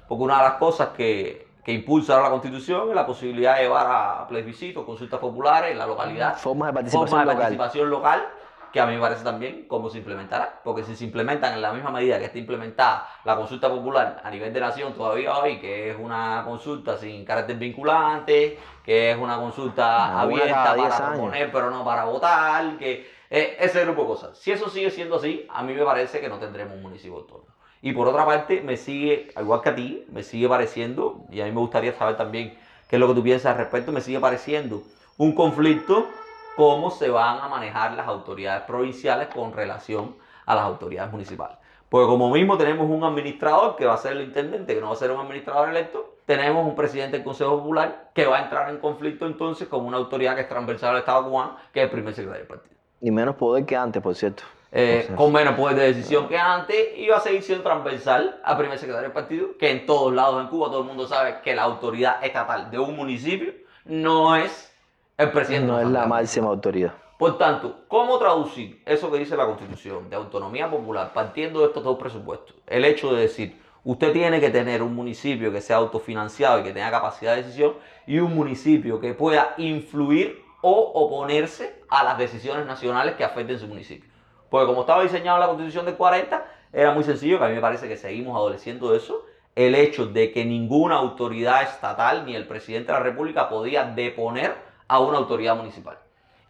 Porque 0.07 0.23
una 0.23 0.37
de 0.37 0.43
las 0.43 0.53
cosas 0.53 0.89
que, 0.89 1.47
que 1.63 1.71
impulsa 1.71 2.19
la 2.19 2.29
Constitución 2.29 2.89
es 2.89 2.95
la 2.95 3.05
posibilidad 3.05 3.55
de 3.57 3.63
llevar 3.63 3.87
a 3.89 4.27
plebiscitos, 4.27 4.85
consultas 4.85 5.19
populares 5.19 5.71
en 5.71 5.77
la 5.79 5.87
localidad. 5.87 6.37
Formas 6.37 6.69
de 6.69 6.73
participación 6.73 7.07
Formas 7.09 7.25
de 7.25 7.33
local. 7.33 7.41
participación 7.41 7.89
local, 7.89 8.27
que 8.73 8.81
a 8.81 8.87
mí 8.87 8.95
me 8.95 9.01
parece 9.01 9.23
también 9.23 9.65
cómo 9.67 9.89
se 9.89 9.99
implementará. 9.99 10.59
Porque 10.63 10.83
si 10.83 10.95
se 10.95 11.05
implementan 11.05 11.53
en 11.53 11.61
la 11.61 11.71
misma 11.71 11.91
medida 11.91 12.17
que 12.19 12.25
está 12.25 12.39
implementada 12.39 13.07
la 13.23 13.35
consulta 13.35 13.69
popular 13.69 14.19
a 14.23 14.29
nivel 14.31 14.51
de 14.51 14.59
nación 14.59 14.93
todavía 14.93 15.37
hoy, 15.37 15.59
que 15.59 15.91
es 15.91 15.97
una 15.99 16.43
consulta 16.43 16.97
sin 16.97 17.23
carácter 17.23 17.57
vinculante, 17.57 18.59
que 18.83 19.11
es 19.11 19.17
una 19.17 19.37
consulta 19.37 20.09
una 20.09 20.21
abierta 20.21 20.53
cada 20.53 20.73
10 20.75 20.87
para 20.89 21.09
proponer 21.09 21.51
pero 21.51 21.69
no 21.69 21.85
para 21.85 22.05
votar, 22.05 22.77
que 22.77 23.07
eh, 23.29 23.57
ese 23.59 23.83
grupo 23.85 24.01
de 24.01 24.07
cosas. 24.07 24.37
Si 24.37 24.51
eso 24.51 24.69
sigue 24.69 24.89
siendo 24.91 25.15
así, 25.15 25.47
a 25.49 25.63
mí 25.63 25.73
me 25.73 25.83
parece 25.85 26.19
que 26.19 26.27
no 26.27 26.37
tendremos 26.37 26.75
un 26.75 26.81
municipio 26.81 27.17
autónomo. 27.17 27.53
Y 27.85 27.91
por 27.91 28.07
otra 28.07 28.25
parte, 28.25 28.61
me 28.61 28.77
sigue, 28.77 29.27
al 29.35 29.43
igual 29.43 29.59
que 29.59 29.69
a 29.69 29.75
ti, 29.75 30.05
me 30.09 30.23
sigue 30.23 30.47
pareciendo, 30.47 31.25
y 31.29 31.41
a 31.41 31.45
mí 31.45 31.51
me 31.51 31.59
gustaría 31.59 31.91
saber 31.91 32.15
también 32.15 32.57
qué 32.87 32.95
es 32.95 32.99
lo 33.01 33.09
que 33.09 33.13
tú 33.13 33.21
piensas 33.21 33.51
al 33.51 33.57
respecto, 33.57 33.91
me 33.91 33.99
sigue 33.99 34.21
pareciendo 34.21 34.83
un 35.17 35.35
conflicto 35.35 36.07
cómo 36.55 36.91
se 36.91 37.09
van 37.09 37.41
a 37.41 37.49
manejar 37.49 37.91
las 37.95 38.07
autoridades 38.07 38.63
provinciales 38.63 39.27
con 39.27 39.51
relación 39.51 40.15
a 40.45 40.55
las 40.55 40.63
autoridades 40.63 41.11
municipales. 41.11 41.57
Porque 41.89 42.07
como 42.07 42.29
mismo 42.29 42.57
tenemos 42.57 42.89
un 42.89 43.03
administrador 43.03 43.75
que 43.75 43.85
va 43.85 43.95
a 43.95 43.97
ser 43.97 44.13
el 44.13 44.21
intendente, 44.21 44.75
que 44.75 44.79
no 44.79 44.87
va 44.87 44.93
a 44.93 44.95
ser 44.95 45.11
un 45.11 45.19
administrador 45.19 45.67
electo, 45.67 46.15
tenemos 46.25 46.65
un 46.65 46.75
presidente 46.75 47.17
del 47.17 47.25
Consejo 47.25 47.57
Popular 47.57 48.11
que 48.15 48.25
va 48.25 48.37
a 48.37 48.43
entrar 48.43 48.69
en 48.69 48.77
conflicto 48.77 49.27
entonces 49.27 49.67
con 49.67 49.85
una 49.85 49.97
autoridad 49.97 50.35
que 50.35 50.43
es 50.43 50.47
transversal 50.47 50.91
al 50.91 50.99
Estado 50.99 51.25
cubano, 51.25 51.57
que 51.73 51.81
es 51.81 51.83
el 51.83 51.91
primer 51.91 52.13
secretario 52.13 52.45
del 52.45 52.47
partido. 52.47 52.77
Y 53.01 53.11
menos 53.11 53.35
poder 53.35 53.65
que 53.65 53.75
antes, 53.75 54.01
por 54.01 54.15
cierto. 54.15 54.43
Eh, 54.75 55.07
con 55.15 55.31
menos 55.31 55.53
poder 55.53 55.75
de 55.75 55.93
decisión 55.93 56.27
que 56.27 56.35
antes 56.35 56.97
y 56.97 57.07
va 57.07 57.17
a 57.17 57.19
seguir 57.19 57.43
siendo 57.43 57.63
transversal 57.63 58.41
al 58.43 58.57
primer 58.57 58.79
secretario 58.79 59.09
del 59.09 59.13
partido, 59.13 59.49
que 59.59 59.69
en 59.69 59.85
todos 59.85 60.11
lados 60.11 60.41
en 60.41 60.47
Cuba 60.47 60.69
todo 60.69 60.79
el 60.79 60.87
mundo 60.87 61.07
sabe 61.07 61.41
que 61.43 61.53
la 61.53 61.61
autoridad 61.61 62.25
estatal 62.25 62.71
de 62.71 62.79
un 62.79 62.95
municipio 62.95 63.53
no 63.85 64.35
es 64.35 64.73
el 65.19 65.29
presidente. 65.29 65.67
no 65.67 65.79
es 65.79 65.87
la 65.87 66.07
máxima 66.07 66.47
autoridad. 66.47 66.93
Por 67.19 67.37
tanto, 67.37 67.81
¿cómo 67.87 68.17
traducir 68.17 68.81
eso 68.87 69.11
que 69.11 69.19
dice 69.19 69.37
la 69.37 69.45
Constitución 69.45 70.09
de 70.09 70.15
autonomía 70.15 70.67
popular 70.71 71.13
partiendo 71.13 71.59
de 71.59 71.67
estos 71.67 71.83
dos 71.83 71.99
presupuestos? 71.99 72.55
El 72.65 72.83
hecho 72.83 73.13
de 73.13 73.21
decir, 73.21 73.61
usted 73.83 74.11
tiene 74.11 74.39
que 74.39 74.49
tener 74.49 74.81
un 74.81 74.95
municipio 74.95 75.51
que 75.51 75.61
sea 75.61 75.75
autofinanciado 75.75 76.61
y 76.61 76.63
que 76.63 76.73
tenga 76.73 76.89
capacidad 76.89 77.35
de 77.35 77.43
decisión 77.43 77.75
y 78.07 78.17
un 78.17 78.33
municipio 78.33 78.99
que 78.99 79.13
pueda 79.13 79.53
influir 79.57 80.41
o 80.61 80.71
oponerse 80.95 81.79
a 81.89 82.03
las 82.03 82.17
decisiones 82.17 82.65
nacionales 82.65 83.13
que 83.13 83.23
afecten 83.23 83.59
su 83.59 83.67
municipio. 83.67 84.12
Porque 84.53 84.67
como 84.67 84.81
estaba 84.81 85.01
diseñado 85.01 85.39
la 85.39 85.47
Constitución 85.47 85.83
del 85.83 85.95
40, 85.95 86.45
era 86.71 86.91
muy 86.91 87.03
sencillo, 87.03 87.39
que 87.39 87.45
a 87.45 87.47
mí 87.47 87.55
me 87.55 87.59
parece 87.59 87.87
que 87.87 87.97
seguimos 87.97 88.35
adoleciendo 88.37 88.91
de 88.91 88.97
eso, 88.97 89.25
el 89.55 89.73
hecho 89.73 90.05
de 90.05 90.31
que 90.31 90.45
ninguna 90.45 90.97
autoridad 90.97 91.63
estatal 91.63 92.23
ni 92.23 92.35
el 92.35 92.45
presidente 92.45 92.91
de 92.91 92.99
la 92.99 93.03
República 93.03 93.49
podía 93.49 93.83
deponer 93.83 94.53
a 94.87 94.99
una 94.99 95.17
autoridad 95.17 95.55
municipal 95.55 95.97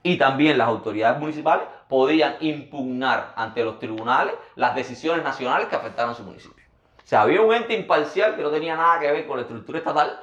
y 0.04 0.18
también 0.18 0.58
las 0.58 0.68
autoridades 0.68 1.18
municipales 1.18 1.66
podían 1.88 2.36
impugnar 2.42 3.32
ante 3.38 3.64
los 3.64 3.80
tribunales 3.80 4.34
las 4.58 4.76
decisiones 4.76 5.24
nacionales 5.24 5.70
que 5.70 5.78
afectaron 5.78 6.12
a 6.12 6.14
su 6.14 6.24
municipio. 6.24 6.62
O 6.98 7.08
sea, 7.08 7.22
había 7.22 7.40
un 7.40 7.54
ente 7.54 7.74
imparcial 7.74 8.36
que 8.36 8.42
no 8.42 8.52
tenía 8.52 8.76
nada 8.76 9.00
que 9.00 9.10
ver 9.10 9.26
con 9.26 9.38
la 9.38 9.44
estructura 9.44 9.80
estatal 9.80 10.20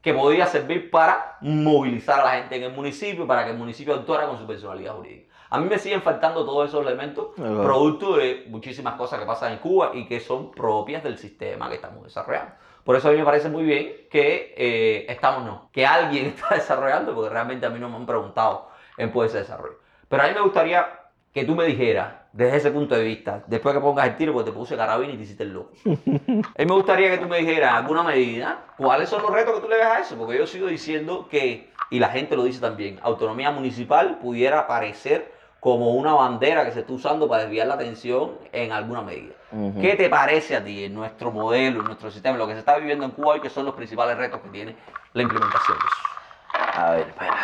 que 0.00 0.14
podía 0.14 0.46
servir 0.46 0.92
para 0.92 1.38
movilizar 1.40 2.20
a 2.20 2.24
la 2.24 2.30
gente 2.38 2.54
en 2.54 2.62
el 2.62 2.72
municipio, 2.72 3.26
para 3.26 3.44
que 3.44 3.50
el 3.50 3.58
municipio 3.58 3.94
actuara 3.94 4.28
con 4.28 4.38
su 4.38 4.46
personalidad 4.46 4.94
jurídica. 4.94 5.29
A 5.50 5.58
mí 5.58 5.68
me 5.68 5.78
siguen 5.78 6.00
faltando 6.00 6.44
todos 6.44 6.68
esos 6.68 6.86
elementos, 6.86 7.28
Ajá. 7.38 7.62
producto 7.62 8.16
de 8.16 8.46
muchísimas 8.48 8.94
cosas 8.94 9.18
que 9.18 9.26
pasan 9.26 9.52
en 9.52 9.58
Cuba 9.58 9.90
y 9.94 10.06
que 10.06 10.20
son 10.20 10.52
propias 10.52 11.02
del 11.02 11.18
sistema 11.18 11.68
que 11.68 11.74
estamos 11.74 12.04
desarrollando. 12.04 12.52
Por 12.84 12.96
eso 12.96 13.08
a 13.08 13.10
mí 13.10 13.18
me 13.18 13.24
parece 13.24 13.48
muy 13.48 13.64
bien 13.64 13.92
que 14.10 14.54
eh, 14.56 15.06
estamos, 15.08 15.44
no, 15.44 15.68
que 15.72 15.84
alguien 15.84 16.26
está 16.36 16.54
desarrollando, 16.54 17.14
porque 17.14 17.30
realmente 17.30 17.66
a 17.66 17.70
mí 17.70 17.80
no 17.80 17.88
me 17.88 17.96
han 17.96 18.06
preguntado 18.06 18.68
en 18.96 19.10
por 19.10 19.26
ese 19.26 19.38
desarrollo. 19.38 19.78
Pero 20.08 20.22
a 20.22 20.26
mí 20.28 20.34
me 20.34 20.40
gustaría 20.40 20.86
que 21.32 21.44
tú 21.44 21.54
me 21.54 21.64
dijeras, 21.64 22.14
desde 22.32 22.56
ese 22.56 22.70
punto 22.70 22.94
de 22.94 23.02
vista, 23.04 23.42
después 23.46 23.74
que 23.74 23.80
pongas 23.80 24.06
el 24.06 24.16
tiro, 24.16 24.32
porque 24.32 24.50
te 24.50 24.56
puse 24.56 24.76
carabina 24.76 25.12
y 25.12 25.16
te 25.16 25.22
hiciste 25.24 25.42
el 25.42 25.52
loco. 25.52 25.72
A 25.84 25.88
mí 25.88 26.66
me 26.66 26.74
gustaría 26.74 27.10
que 27.10 27.18
tú 27.18 27.28
me 27.28 27.38
dijeras 27.38 27.74
alguna 27.74 28.02
medida, 28.02 28.66
cuáles 28.76 29.08
son 29.08 29.22
los 29.22 29.32
retos 29.32 29.54
que 29.54 29.60
tú 29.60 29.68
le 29.68 29.76
ves 29.76 29.86
a 29.86 30.00
eso, 30.00 30.16
porque 30.16 30.38
yo 30.38 30.46
sigo 30.46 30.66
diciendo 30.68 31.28
que, 31.28 31.70
y 31.90 31.98
la 31.98 32.08
gente 32.08 32.36
lo 32.36 32.44
dice 32.44 32.60
también, 32.60 32.98
autonomía 33.02 33.50
municipal 33.50 34.18
pudiera 34.18 34.66
parecer 34.66 35.32
como 35.60 35.90
una 35.90 36.14
bandera 36.14 36.64
que 36.64 36.72
se 36.72 36.80
está 36.80 36.92
usando 36.94 37.28
para 37.28 37.42
desviar 37.42 37.66
la 37.66 37.74
atención 37.74 38.32
en 38.50 38.72
alguna 38.72 39.02
medida. 39.02 39.34
¿Qué 39.80 39.94
te 39.94 40.08
parece 40.08 40.56
a 40.56 40.64
ti 40.64 40.84
en 40.84 40.94
nuestro 40.94 41.30
modelo, 41.30 41.80
en 41.80 41.86
nuestro 41.86 42.10
sistema, 42.10 42.38
lo 42.38 42.46
que 42.46 42.54
se 42.54 42.60
está 42.60 42.78
viviendo 42.78 43.04
en 43.04 43.10
Cuba 43.10 43.36
y 43.36 43.40
que 43.40 43.50
son 43.50 43.66
los 43.66 43.74
principales 43.74 44.16
retos 44.16 44.40
que 44.40 44.48
tiene 44.48 44.76
la 45.12 45.22
implementación 45.22 45.76
de 45.78 45.84
eso? 45.86 46.80
A 46.80 46.90
ver, 46.92 47.08
espera. 47.08 47.36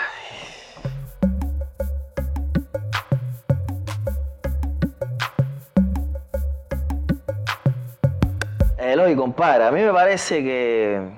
Eloy, 8.79 9.15
compadre, 9.15 9.65
a 9.67 9.71
mí 9.73 9.83
me 9.83 9.93
parece 9.93 10.43
que, 10.43 11.11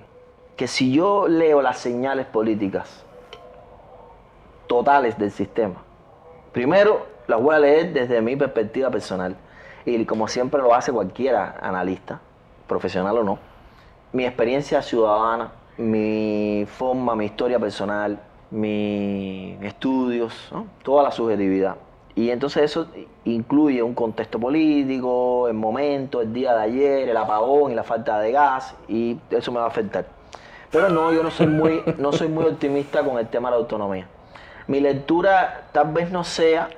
que 0.56 0.66
si 0.66 0.92
yo 0.92 1.28
leo 1.28 1.62
las 1.62 1.78
señales 1.78 2.26
políticas 2.26 3.04
totales 4.66 5.16
del 5.18 5.30
sistema, 5.30 5.84
primero 6.58 7.06
las 7.28 7.40
voy 7.40 7.54
a 7.54 7.60
leer 7.60 7.92
desde 7.92 8.20
mi 8.20 8.34
perspectiva 8.34 8.90
personal 8.90 9.36
y 9.86 10.04
como 10.04 10.26
siempre 10.26 10.60
lo 10.60 10.74
hace 10.74 10.90
cualquiera 10.90 11.54
analista, 11.62 12.18
profesional 12.66 13.16
o 13.18 13.22
no, 13.22 13.38
mi 14.12 14.24
experiencia 14.24 14.82
ciudadana, 14.82 15.52
mi 15.76 16.66
forma, 16.66 17.14
mi 17.14 17.26
historia 17.26 17.60
personal, 17.60 18.18
mis 18.50 19.62
estudios, 19.62 20.52
toda 20.82 21.04
la 21.04 21.12
subjetividad. 21.12 21.76
Y 22.16 22.30
entonces 22.30 22.64
eso 22.64 22.88
incluye 23.24 23.80
un 23.80 23.94
contexto 23.94 24.40
político, 24.40 25.46
el 25.46 25.54
momento, 25.54 26.20
el 26.20 26.32
día 26.32 26.56
de 26.56 26.62
ayer, 26.62 27.08
el 27.08 27.16
apagón 27.16 27.70
y 27.70 27.76
la 27.76 27.84
falta 27.84 28.18
de 28.18 28.32
gas, 28.32 28.74
y 28.88 29.16
eso 29.30 29.52
me 29.52 29.60
va 29.60 29.66
a 29.66 29.68
afectar. 29.68 30.06
Pero 30.72 30.88
no, 30.88 31.12
yo 31.12 31.22
no 31.22 31.30
soy 31.30 31.46
muy, 31.46 31.84
no 31.98 32.10
soy 32.10 32.26
muy 32.26 32.46
optimista 32.46 33.04
con 33.04 33.16
el 33.16 33.28
tema 33.28 33.48
de 33.48 33.52
la 33.52 33.60
autonomía. 33.60 34.08
Mi 34.68 34.80
lectura 34.80 35.62
tal 35.72 35.92
vez 35.92 36.10
no 36.10 36.24
sea, 36.24 36.68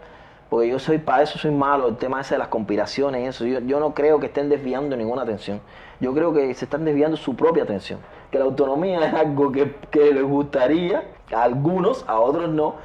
porque 0.49 0.69
yo 0.69 0.79
soy 0.79 0.99
para 0.99 1.23
eso 1.23 1.39
soy 1.39 1.51
malo, 1.51 1.89
el 1.89 1.97
tema 1.97 2.21
ese 2.21 2.37
de 2.37 2.39
las 2.39 2.49
conspiraciones 2.49 3.23
y 3.23 3.27
eso. 3.27 3.45
Yo, 3.45 3.59
yo 3.61 3.81
no 3.81 3.95
creo 3.95 4.21
que 4.21 4.27
estén 4.27 4.49
desviando 4.49 4.97
ninguna 4.97 5.23
atención. 5.23 5.61
Yo 6.01 6.15
creo 6.15 6.33
que 6.33 6.55
se 6.55 6.65
están 6.65 6.85
desviando 6.85 7.17
su 7.17 7.35
propia 7.35 7.65
atención. 7.65 7.99
Que 8.31 8.39
la 8.39 8.45
autonomía 8.45 9.05
es 9.05 9.13
algo 9.13 9.51
que, 9.51 9.75
que 9.91 10.13
les 10.13 10.23
gustaría 10.23 11.03
a 11.35 11.43
algunos, 11.43 12.05
a 12.09 12.21
otros 12.21 12.49
no, 12.49 12.77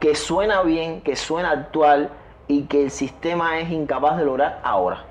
que 0.00 0.14
suena 0.14 0.62
bien, 0.62 1.02
que 1.02 1.16
suena 1.16 1.50
actual 1.50 2.08
y 2.48 2.62
que 2.62 2.84
el 2.84 2.90
sistema 2.90 3.58
es 3.60 3.70
incapaz 3.70 4.16
de 4.16 4.24
lograr 4.24 4.60
ahora. 4.62 5.04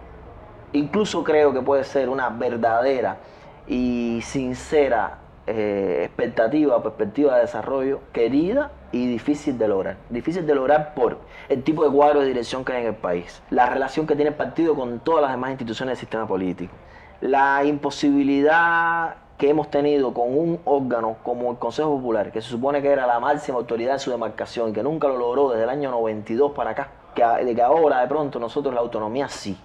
Incluso 0.73 1.23
creo 1.23 1.53
que 1.53 1.62
puede 1.62 1.84
ser 1.84 2.10
una 2.10 2.29
verdadera 2.29 3.17
y 3.67 4.21
sincera 4.23 5.19
eh, 5.47 6.01
expectativa 6.05 6.81
perspectiva 6.81 7.36
de 7.36 7.41
desarrollo 7.41 7.99
querida 8.12 8.71
y 8.91 9.08
difícil 9.08 9.58
de 9.58 9.67
lograr. 9.67 9.98
Difícil 10.10 10.45
de 10.45 10.56
lograr 10.56 10.93
por 10.93 11.19
el 11.50 11.63
tipo 11.63 11.84
de 11.84 11.91
cuadro 11.91 12.21
de 12.21 12.28
dirección 12.28 12.63
que 12.63 12.74
hay 12.74 12.82
en 12.82 12.88
el 12.89 12.95
país, 12.95 13.41
la 13.50 13.67
relación 13.67 14.08
que 14.08 14.15
tiene 14.15 14.30
el 14.30 14.36
partido 14.36 14.76
con 14.76 15.00
todas 15.00 15.21
las 15.21 15.32
demás 15.32 15.52
instituciones 15.52 15.93
del 15.93 16.00
sistema 16.00 16.28
político, 16.28 16.74
la 17.21 17.63
imposibilidad 17.63 19.15
que 19.38 19.50
hemos 19.50 19.69
tenido 19.69 20.13
con 20.13 20.38
un 20.38 20.60
órgano 20.63 21.17
como 21.24 21.52
el 21.52 21.58
Consejo 21.58 21.95
Popular, 21.98 22.32
que 22.32 22.41
se 22.41 22.50
supone 22.50 22.82
que 22.82 22.89
era 22.89 23.06
la 23.06 23.19
máxima 23.19 23.58
autoridad 23.58 23.93
de 23.93 24.00
su 24.00 24.12
demarcación, 24.12 24.71
que 24.74 24.82
nunca 24.82 25.08
lo 25.08 25.17
logró 25.17 25.50
desde 25.50 25.63
el 25.63 25.69
año 25.69 25.91
92 25.91 26.54
para 26.54 26.71
acá, 26.71 26.89
que, 27.13 27.24
de 27.24 27.54
que 27.54 27.62
ahora 27.62 28.02
de 28.02 28.08
pronto 28.08 28.39
nosotros 28.39 28.74
la 28.74 28.82
autonomía 28.82 29.28
sí. 29.28 29.58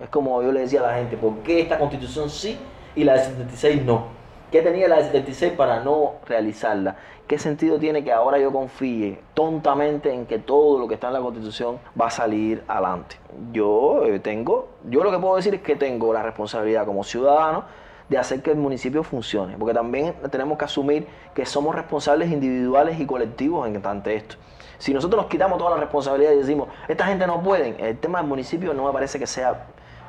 Es 0.00 0.08
como 0.08 0.40
yo 0.42 0.52
le 0.52 0.60
decía 0.60 0.80
a 0.80 0.86
la 0.86 0.94
gente, 0.94 1.16
¿por 1.16 1.38
qué 1.38 1.62
esta 1.62 1.78
constitución 1.78 2.30
sí 2.30 2.58
y 2.94 3.02
la 3.02 3.14
de 3.14 3.24
76 3.24 3.84
no? 3.84 4.06
¿Qué 4.52 4.62
tenía 4.62 4.86
la 4.86 4.96
de 4.98 5.04
76 5.06 5.54
para 5.54 5.80
no 5.80 6.12
realizarla? 6.26 6.96
¿Qué 7.26 7.38
sentido 7.38 7.78
tiene 7.78 8.04
que 8.04 8.12
ahora 8.12 8.38
yo 8.38 8.52
confíe 8.52 9.18
tontamente 9.32 10.12
en 10.12 10.26
que 10.26 10.38
todo 10.38 10.78
lo 10.78 10.86
que 10.86 10.94
está 10.94 11.06
en 11.06 11.14
la 11.14 11.20
Constitución 11.20 11.78
va 11.98 12.08
a 12.08 12.10
salir 12.10 12.62
adelante? 12.68 13.16
Yo 13.50 14.04
eh, 14.04 14.20
tengo, 14.20 14.68
yo 14.90 15.02
lo 15.02 15.10
que 15.10 15.18
puedo 15.18 15.36
decir 15.36 15.54
es 15.54 15.62
que 15.62 15.74
tengo 15.74 16.12
la 16.12 16.22
responsabilidad 16.22 16.84
como 16.84 17.02
ciudadano 17.02 17.64
de 18.10 18.18
hacer 18.18 18.42
que 18.42 18.50
el 18.50 18.58
municipio 18.58 19.02
funcione, 19.02 19.56
porque 19.56 19.72
también 19.72 20.14
tenemos 20.30 20.58
que 20.58 20.66
asumir 20.66 21.06
que 21.34 21.46
somos 21.46 21.74
responsables 21.74 22.30
individuales 22.30 23.00
y 23.00 23.06
colectivos 23.06 23.66
en 23.66 23.80
ante 23.86 24.16
esto. 24.16 24.36
Si 24.76 24.92
nosotros 24.92 25.22
nos 25.22 25.30
quitamos 25.30 25.56
toda 25.56 25.70
la 25.70 25.76
responsabilidad 25.78 26.32
y 26.32 26.36
decimos, 26.36 26.68
esta 26.88 27.06
gente 27.06 27.26
no 27.26 27.42
puede, 27.42 27.74
el 27.88 27.96
tema 27.96 28.18
del 28.18 28.28
municipio 28.28 28.74
no 28.74 28.84
me 28.84 28.92
parece 28.92 29.18
que 29.18 29.26
sea... 29.26 29.68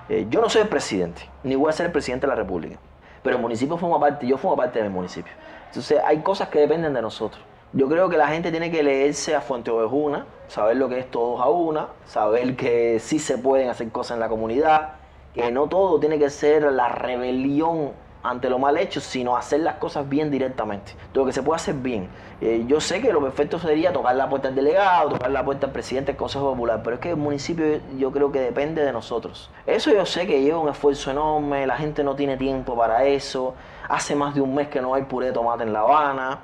eh, 0.09 0.27
yo 0.29 0.41
no 0.41 0.49
soy 0.49 0.63
el 0.63 0.67
presidente, 0.67 1.29
ni 1.43 1.55
voy 1.55 1.69
a 1.69 1.71
ser 1.71 1.85
el 1.85 1.93
presidente 1.93 2.27
de 2.27 2.31
la 2.31 2.35
República, 2.35 2.77
pero 3.23 3.37
el 3.37 3.41
municipio 3.41 3.77
forma 3.77 4.01
parte, 4.01 4.27
yo 4.27 4.37
formo 4.37 4.57
parte 4.57 4.81
del 4.81 4.91
municipio. 4.91 5.31
Entonces 5.67 5.99
hay 6.05 6.19
cosas 6.19 6.49
que 6.49 6.59
dependen 6.59 6.93
de 6.93 7.01
nosotros. 7.01 7.43
Yo 7.73 7.89
creo 7.89 8.09
que 8.09 8.17
la 8.17 8.27
gente 8.27 8.51
tiene 8.51 8.71
que 8.71 8.83
leerse 8.83 9.35
a 9.35 9.41
Fuente 9.41 9.69
Ovejuna, 9.69 10.25
saber 10.47 10.77
lo 10.77 10.87
que 10.87 10.99
es 10.99 11.11
todos 11.11 11.41
a 11.41 11.49
una, 11.49 11.89
saber 12.05 12.55
que 12.55 12.99
sí 12.99 13.19
se 13.19 13.37
pueden 13.37 13.69
hacer 13.69 13.89
cosas 13.89 14.15
en 14.15 14.21
la 14.21 14.29
comunidad, 14.29 14.93
que 15.33 15.51
no 15.51 15.67
todo 15.67 15.99
tiene 15.99 16.17
que 16.17 16.29
ser 16.29 16.63
la 16.71 16.87
rebelión 16.87 17.91
ante 18.29 18.49
lo 18.49 18.59
mal 18.59 18.77
hecho, 18.77 18.99
sino 18.99 19.37
hacer 19.37 19.61
las 19.61 19.75
cosas 19.75 20.07
bien 20.07 20.31
directamente. 20.31 20.93
Lo 21.13 21.25
que 21.25 21.31
se 21.31 21.43
puede 21.43 21.57
hacer 21.57 21.75
bien. 21.75 22.09
Eh, 22.41 22.65
yo 22.67 22.81
sé 22.81 23.01
que 23.01 23.13
lo 23.13 23.21
perfecto 23.21 23.59
sería 23.59 23.93
tocar 23.93 24.15
la 24.15 24.27
puerta 24.27 24.49
al 24.49 24.55
delegado, 24.55 25.09
tocar 25.09 25.31
la 25.31 25.45
puerta 25.45 25.67
al 25.67 25.71
presidente 25.71 26.11
del 26.11 26.17
Consejo 26.17 26.51
Popular, 26.51 26.81
pero 26.83 26.95
es 26.95 27.01
que 27.01 27.11
el 27.11 27.17
municipio 27.17 27.79
yo 27.97 28.11
creo 28.11 28.31
que 28.31 28.41
depende 28.41 28.83
de 28.83 28.91
nosotros. 28.91 29.49
Eso 29.65 29.93
yo 29.93 30.05
sé 30.05 30.27
que 30.27 30.41
lleva 30.41 30.59
un 30.59 30.69
esfuerzo 30.69 31.11
enorme, 31.11 31.65
la 31.65 31.77
gente 31.77 32.03
no 32.03 32.15
tiene 32.15 32.35
tiempo 32.35 32.75
para 32.75 33.05
eso, 33.05 33.53
hace 33.87 34.15
más 34.15 34.35
de 34.35 34.41
un 34.41 34.53
mes 34.53 34.67
que 34.67 34.81
no 34.81 34.93
hay 34.93 35.03
puré 35.03 35.27
de 35.27 35.31
tomate 35.33 35.63
en 35.63 35.71
La 35.71 35.79
Habana, 35.79 36.39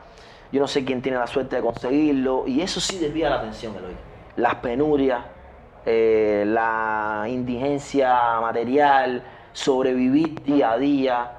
yo 0.52 0.62
no 0.62 0.68
sé 0.68 0.86
quién 0.86 1.02
tiene 1.02 1.18
la 1.18 1.28
suerte 1.28 1.58
de 1.58 1.62
conseguirlo, 1.62 2.46
y 2.48 2.62
eso 2.62 2.80
sí 2.80 2.98
desvía 2.98 3.30
la 3.30 3.38
atención, 3.38 3.76
Eloy. 3.76 3.96
Las 4.38 4.56
penurias, 4.56 5.26
eh, 5.86 6.46
la 6.48 7.26
indigencia 7.28 8.40
material, 8.40 9.24
sobrevivir 9.52 10.42
día 10.44 10.72
a 10.72 10.78
día, 10.78 11.32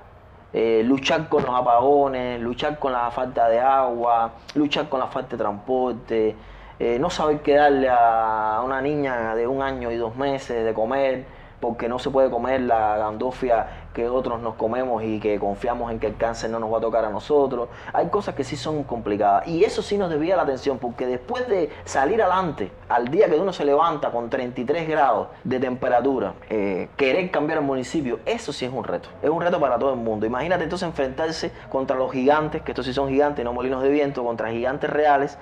eh, 0.52 0.82
luchar 0.84 1.28
con 1.28 1.44
los 1.44 1.54
apagones, 1.54 2.40
luchar 2.40 2.78
con 2.78 2.92
la 2.92 3.10
falta 3.10 3.48
de 3.48 3.60
agua, 3.60 4.32
luchar 4.54 4.88
con 4.88 5.00
la 5.00 5.06
falta 5.06 5.36
de 5.36 5.42
transporte, 5.42 6.36
eh, 6.78 6.98
no 6.98 7.10
saber 7.10 7.40
qué 7.40 7.54
darle 7.54 7.88
a 7.90 8.60
una 8.64 8.80
niña 8.80 9.34
de 9.34 9.46
un 9.46 9.62
año 9.62 9.90
y 9.90 9.96
dos 9.96 10.16
meses 10.16 10.64
de 10.64 10.74
comer, 10.74 11.24
porque 11.60 11.88
no 11.88 11.98
se 11.98 12.10
puede 12.10 12.28
comer 12.28 12.62
la 12.62 12.96
gandofia 12.98 13.81
que 13.92 14.08
otros 14.08 14.40
nos 14.40 14.54
comemos 14.54 15.02
y 15.02 15.20
que 15.20 15.38
confiamos 15.38 15.90
en 15.92 15.98
que 16.00 16.06
el 16.06 16.16
cáncer 16.16 16.50
no 16.50 16.58
nos 16.58 16.72
va 16.72 16.78
a 16.78 16.80
tocar 16.80 17.04
a 17.04 17.10
nosotros. 17.10 17.68
Hay 17.92 18.08
cosas 18.08 18.34
que 18.34 18.44
sí 18.44 18.56
son 18.56 18.84
complicadas 18.84 19.46
y 19.46 19.64
eso 19.64 19.82
sí 19.82 19.98
nos 19.98 20.08
desvía 20.10 20.36
la 20.36 20.42
atención 20.42 20.78
porque 20.78 21.06
después 21.06 21.46
de 21.48 21.70
salir 21.84 22.22
adelante, 22.22 22.70
al 22.88 23.08
día 23.08 23.28
que 23.28 23.36
uno 23.36 23.52
se 23.52 23.64
levanta 23.64 24.10
con 24.10 24.30
33 24.30 24.88
grados 24.88 25.28
de 25.44 25.60
temperatura, 25.60 26.34
eh, 26.48 26.88
querer 26.96 27.30
cambiar 27.30 27.58
el 27.58 27.64
municipio, 27.64 28.20
eso 28.24 28.52
sí 28.52 28.64
es 28.64 28.72
un 28.72 28.84
reto. 28.84 29.08
Es 29.22 29.30
un 29.30 29.40
reto 29.42 29.60
para 29.60 29.78
todo 29.78 29.90
el 29.90 29.98
mundo. 29.98 30.24
Imagínate 30.26 30.64
entonces 30.64 30.88
enfrentarse 30.88 31.52
contra 31.70 31.96
los 31.96 32.10
gigantes, 32.12 32.62
que 32.62 32.72
estos 32.72 32.86
sí 32.86 32.92
son 32.92 33.08
gigantes, 33.08 33.44
no 33.44 33.52
molinos 33.52 33.82
de 33.82 33.90
viento, 33.90 34.24
contra 34.24 34.50
gigantes 34.50 34.88
reales 34.90 35.38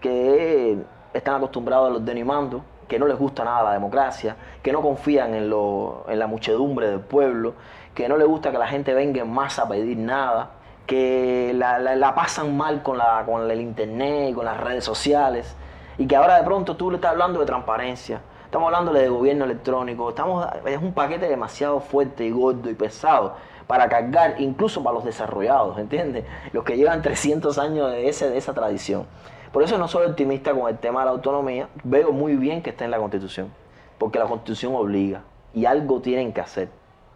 que 0.00 0.78
están 1.14 1.36
acostumbrados 1.36 1.88
a 1.90 1.92
los 1.92 2.04
denimando, 2.04 2.64
que 2.88 2.98
no 2.98 3.06
les 3.06 3.18
gusta 3.18 3.44
nada 3.44 3.62
la 3.64 3.72
democracia, 3.72 4.36
que 4.62 4.72
no 4.72 4.82
confían 4.82 5.34
en, 5.34 5.48
lo- 5.48 6.04
en 6.08 6.18
la 6.18 6.26
muchedumbre 6.26 6.88
del 6.88 7.00
pueblo, 7.00 7.54
que 7.94 8.08
no 8.08 8.16
les 8.16 8.26
gusta 8.26 8.50
que 8.50 8.58
la 8.58 8.66
gente 8.68 8.94
venga 8.94 9.20
en 9.20 9.30
masa 9.32 9.62
a 9.62 9.68
pedir 9.68 9.96
nada, 9.98 10.50
que 10.86 11.52
la, 11.54 11.78
la- 11.78 11.96
la 11.96 12.14
pasan 12.14 12.56
mal 12.56 12.82
con, 12.82 12.98
la, 12.98 13.22
con 13.26 13.50
el 13.50 13.60
internet 13.60 14.30
y 14.30 14.32
con 14.34 14.44
las 14.44 14.58
redes 14.58 14.84
sociales, 14.84 15.54
y 15.98 16.06
que 16.06 16.16
ahora 16.16 16.36
de 16.38 16.44
pronto 16.44 16.76
tú 16.76 16.90
le 16.90 16.96
estás 16.96 17.12
hablando 17.12 17.40
de 17.40 17.46
transparencia, 17.46 18.20
estamos 18.44 18.66
hablando 18.66 18.92
de 18.92 19.08
gobierno 19.08 19.44
electrónico, 19.44 20.08
estamos, 20.10 20.46
es 20.66 20.78
un 20.78 20.92
paquete 20.92 21.28
demasiado 21.28 21.80
fuerte 21.80 22.24
y 22.24 22.30
gordo 22.30 22.68
y 22.70 22.74
pesado 22.74 23.34
para 23.66 23.88
cargar, 23.88 24.34
incluso 24.40 24.82
para 24.82 24.94
los 24.94 25.04
desarrollados, 25.04 25.78
¿entiendes? 25.78 26.24
Los 26.52 26.64
que 26.64 26.76
llevan 26.76 27.00
300 27.00 27.58
años 27.58 27.90
de, 27.90 28.08
ese, 28.08 28.28
de 28.28 28.36
esa 28.36 28.52
tradición. 28.52 29.06
Por 29.52 29.62
eso 29.62 29.78
no 29.78 29.86
soy 29.86 30.06
optimista 30.06 30.52
con 30.52 30.68
el 30.68 30.78
tema 30.78 31.00
de 31.00 31.06
la 31.06 31.12
autonomía, 31.12 31.68
veo 31.84 32.10
muy 32.12 32.36
bien 32.36 32.62
que 32.62 32.70
está 32.70 32.84
en 32.84 32.90
la 32.90 32.98
Constitución, 32.98 33.52
porque 33.98 34.18
la 34.18 34.24
Constitución 34.26 34.74
obliga 34.74 35.22
y 35.54 35.66
algo 35.66 36.00
tienen 36.00 36.32
que 36.32 36.40
hacer, 36.40 36.68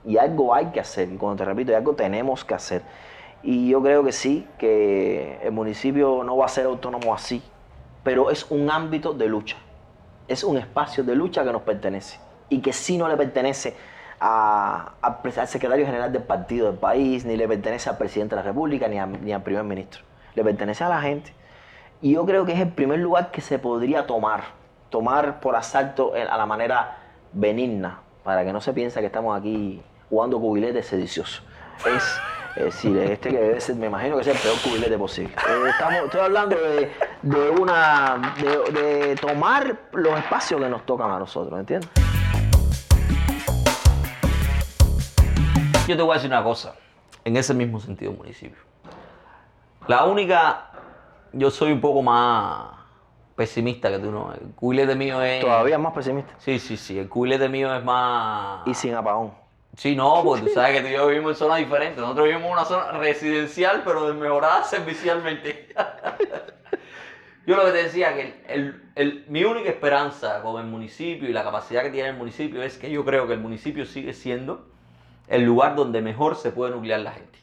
y 0.07 0.19
algo 0.19 0.55
hay 0.55 0.67
que 0.67 0.81
hacer, 0.81 1.11
y 1.13 1.17
cuando 1.17 1.37
te 1.37 1.45
repito, 1.45 1.77
algo 1.77 1.95
tenemos 1.95 2.45
que 2.45 2.55
hacer. 2.55 2.83
Y 3.43 3.69
yo 3.69 3.83
creo 3.83 4.03
que 4.05 4.13
sí, 4.13 4.47
que 4.59 5.39
el 5.43 5.53
municipio 5.53 6.23
no 6.25 6.37
va 6.37 6.47
a 6.47 6.49
ser 6.49 6.67
autónomo 6.67 7.13
así, 7.13 7.43
pero 8.03 8.31
es 8.31 8.51
un 8.51 8.71
ámbito 8.71 9.13
de 9.13 9.27
lucha, 9.29 9.57
es 10.29 10.45
un 10.45 10.57
espacio 10.59 11.05
de 11.05 11.15
lucha 11.15 11.45
que 11.45 11.53
nos 11.53 11.63
pertenece 11.63 12.19
y 12.49 12.61
que 12.61 12.73
sí 12.73 12.97
no 12.99 13.09
le 13.09 13.17
pertenece 13.17 13.75
al 14.21 15.47
secretario 15.47 15.85
general 15.85 16.13
del 16.13 16.23
partido 16.23 16.69
del 16.69 16.79
país, 16.79 17.25
ni 17.25 17.37
le 17.37 17.47
pertenece 17.47 17.91
al 17.91 17.99
presidente 17.99 18.35
de 18.35 18.43
la 18.43 18.47
República, 18.49 18.89
ni, 18.89 18.99
a- 18.99 19.37
al 19.37 19.43
primer 19.43 19.65
ministro. 19.65 20.03
Le 20.35 20.43
pertenece 20.45 20.85
a 20.85 20.89
la 20.89 21.01
gente. 21.03 21.33
Y 22.01 22.13
yo 22.13 22.25
creo 22.25 22.45
que 22.47 22.53
es 22.53 22.61
el 22.61 22.69
primer 22.69 22.99
lugar 23.01 23.31
que 23.31 23.41
se 23.41 23.59
podría 23.59 24.07
tomar, 24.07 24.45
tomar 24.91 25.41
por 25.41 25.57
asalto 25.57 26.13
a 26.15 26.37
la 26.37 26.47
manera 26.47 26.97
benigna, 27.33 28.01
para 28.23 28.45
que 28.45 28.53
no 28.53 28.61
se 28.61 28.73
piense 28.73 29.01
que 29.01 29.07
estamos 29.07 29.39
aquí 29.39 29.83
jugando 30.09 30.41
cubilete 30.41 30.83
sedicioso. 30.83 31.43
Es, 31.85 32.21
es 32.57 32.65
decir, 32.65 32.97
este 32.99 33.29
que 33.29 33.39
debe 33.39 33.61
ser, 33.61 33.77
me 33.77 33.87
imagino 33.87 34.17
que 34.17 34.23
es 34.23 34.29
el 34.29 34.37
peor 34.39 34.57
cubilete 34.63 34.97
posible. 34.97 35.35
Eh, 35.35 35.69
estamos, 35.69 36.05
estoy 36.05 36.21
hablando 36.21 36.57
de, 36.57 36.93
de 37.23 37.51
una, 37.51 38.35
de, 38.41 38.73
de 38.81 39.17
tomar 39.17 39.89
los 39.93 40.19
espacios 40.19 40.61
que 40.61 40.69
nos 40.69 40.87
tocan 40.87 41.11
a 41.11 41.19
nosotros, 41.19 41.59
¿entiendes? 41.59 41.91
Yo 45.87 45.97
te 45.97 46.03
voy 46.03 46.13
a 46.13 46.15
decir 46.15 46.31
una 46.31 46.43
cosa, 46.43 46.75
en 47.25 47.37
ese 47.37 47.55
mismo 47.55 47.79
sentido, 47.79 48.13
municipio. 48.13 48.59
La 49.87 50.05
única, 50.05 50.71
yo 51.33 51.49
soy 51.51 51.71
un 51.71 51.81
poco 51.81 52.03
más 52.03 52.71
pesimista 53.37 53.89
que 53.91 54.01
tú, 54.01 54.11
¿no? 54.11 54.33
El 54.33 54.53
cubilete 54.57 54.97
mío 54.97 55.23
es... 55.23 55.43
Todavía 55.43 55.79
más 55.79 55.93
pesimista. 55.93 56.35
Sí, 56.39 56.59
sí, 56.59 56.77
sí, 56.77 56.99
el 56.99 57.09
cubilete 57.09 57.49
mío 57.49 57.73
es 57.73 57.85
más... 57.85 58.67
Y 58.67 58.75
sin 58.75 58.95
apagón. 58.95 59.46
Sí, 59.77 59.95
no, 59.95 60.23
porque 60.25 60.43
tú 60.47 60.49
sabes 60.55 60.73
que 60.77 60.81
tú 60.83 60.89
y 60.89 60.93
yo 60.93 61.07
vivimos 61.07 61.33
en 61.33 61.37
zonas 61.37 61.59
diferentes. 61.59 61.99
Nosotros 61.99 62.27
vivimos 62.27 62.47
en 62.47 62.53
una 62.53 62.65
zona 62.65 62.93
residencial, 62.93 63.83
pero 63.85 64.07
desmejorada 64.09 64.65
servicialmente. 64.65 65.69
yo 67.47 67.57
lo 67.57 67.65
que 67.67 67.73
te 67.73 67.83
decía, 67.85 68.15
que 68.15 68.23
el- 68.23 68.35
el- 68.49 68.83
el- 68.97 69.25
mi 69.29 69.45
única 69.45 69.69
esperanza 69.71 70.43
con 70.43 70.61
el 70.61 70.67
municipio 70.69 71.29
y 71.29 71.33
la 71.33 71.45
capacidad 71.45 71.83
que 71.83 71.91
tiene 71.91 72.09
el 72.11 72.17
municipio 72.17 72.63
es 72.63 72.77
que 72.79 72.91
yo 72.91 73.05
creo 73.05 73.27
que 73.29 73.35
el 73.35 73.41
municipio 73.41 73.87
sigue 73.87 74.13
siendo 74.15 74.67
el 75.29 75.43
lugar 75.45 75.77
donde 75.77 76.01
mejor 76.03 76.37
se 76.37 76.51
puede 76.51 76.73
nuclear 76.73 77.01
la 77.01 77.13
gente. 77.13 77.39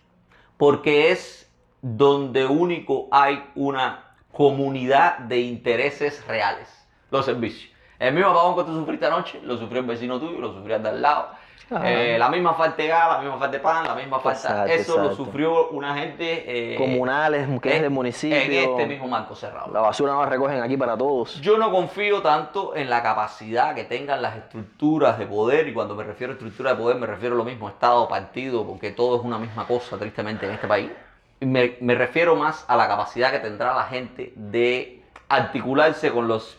Porque 0.57 1.11
es 1.11 1.51
donde 1.81 2.45
único 2.45 3.07
hay 3.11 3.43
una 3.55 4.15
comunidad 4.31 5.19
de 5.19 5.39
intereses 5.41 6.25
reales. 6.27 6.69
Los 7.11 7.25
servicios. 7.25 7.71
El 7.99 8.13
mismo 8.15 8.31
apagón 8.31 8.55
que 8.57 8.63
tú 8.71 8.77
sufriste 8.79 9.05
anoche, 9.05 9.39
lo 9.43 9.57
sufrió 9.57 9.81
el 9.81 9.87
vecino 9.87 10.19
tuyo, 10.19 10.39
lo 10.39 10.53
sufrió 10.53 10.75
el 10.77 10.83
de 10.83 10.89
al 10.89 11.01
lado. 11.01 11.29
Claro. 11.67 11.85
Eh, 11.87 12.17
la 12.19 12.29
misma 12.29 12.53
falta 12.53 12.81
de 12.81 12.87
gas, 12.89 13.07
la 13.09 13.17
misma 13.19 13.37
falta 13.37 13.57
de 13.57 13.59
pan, 13.63 13.83
la 13.87 13.95
misma 13.95 14.19
falta. 14.19 14.39
Exacto, 14.39 14.71
Eso 14.73 14.97
lo 14.97 15.03
exacto. 15.05 15.25
sufrió 15.25 15.69
una 15.69 15.95
gente. 15.95 16.73
eh, 16.73 16.75
Comunales, 16.77 17.47
que 17.61 17.69
es 17.69 17.75
en- 17.75 17.81
del 17.83 17.91
municipio. 17.91 18.37
En 18.37 18.51
este 18.51 18.85
mismo 18.85 19.07
marco 19.07 19.35
cerrado. 19.35 19.71
La 19.73 19.79
basura 19.79 20.13
no 20.13 20.23
la 20.23 20.29
recogen 20.29 20.61
aquí 20.61 20.77
para 20.77 20.97
todos. 20.97 21.39
Yo 21.41 21.57
no 21.57 21.71
confío 21.71 22.21
tanto 22.21 22.75
en 22.75 22.89
la 22.89 23.01
capacidad 23.01 23.73
que 23.73 23.85
tengan 23.85 24.21
las 24.21 24.35
estructuras 24.35 25.17
de 25.17 25.25
poder, 25.25 25.67
y 25.67 25.73
cuando 25.73 25.95
me 25.95 26.03
refiero 26.03 26.31
a 26.31 26.35
estructura 26.35 26.71
de 26.71 26.75
poder 26.77 26.97
me 26.97 27.07
refiero 27.07 27.35
a 27.35 27.37
lo 27.37 27.43
mismo 27.45 27.69
Estado, 27.69 28.07
partido, 28.07 28.65
porque 28.67 28.91
todo 28.91 29.17
es 29.17 29.23
una 29.23 29.37
misma 29.39 29.65
cosa, 29.65 29.97
tristemente, 29.97 30.45
en 30.45 30.51
este 30.53 30.67
país. 30.67 30.91
Me, 31.39 31.77
me 31.81 31.95
refiero 31.95 32.35
más 32.35 32.65
a 32.67 32.75
la 32.77 32.87
capacidad 32.87 33.31
que 33.31 33.39
tendrá 33.39 33.73
la 33.73 33.83
gente 33.85 34.33
de 34.35 35.01
articularse 35.29 36.11
con 36.11 36.27
los 36.27 36.57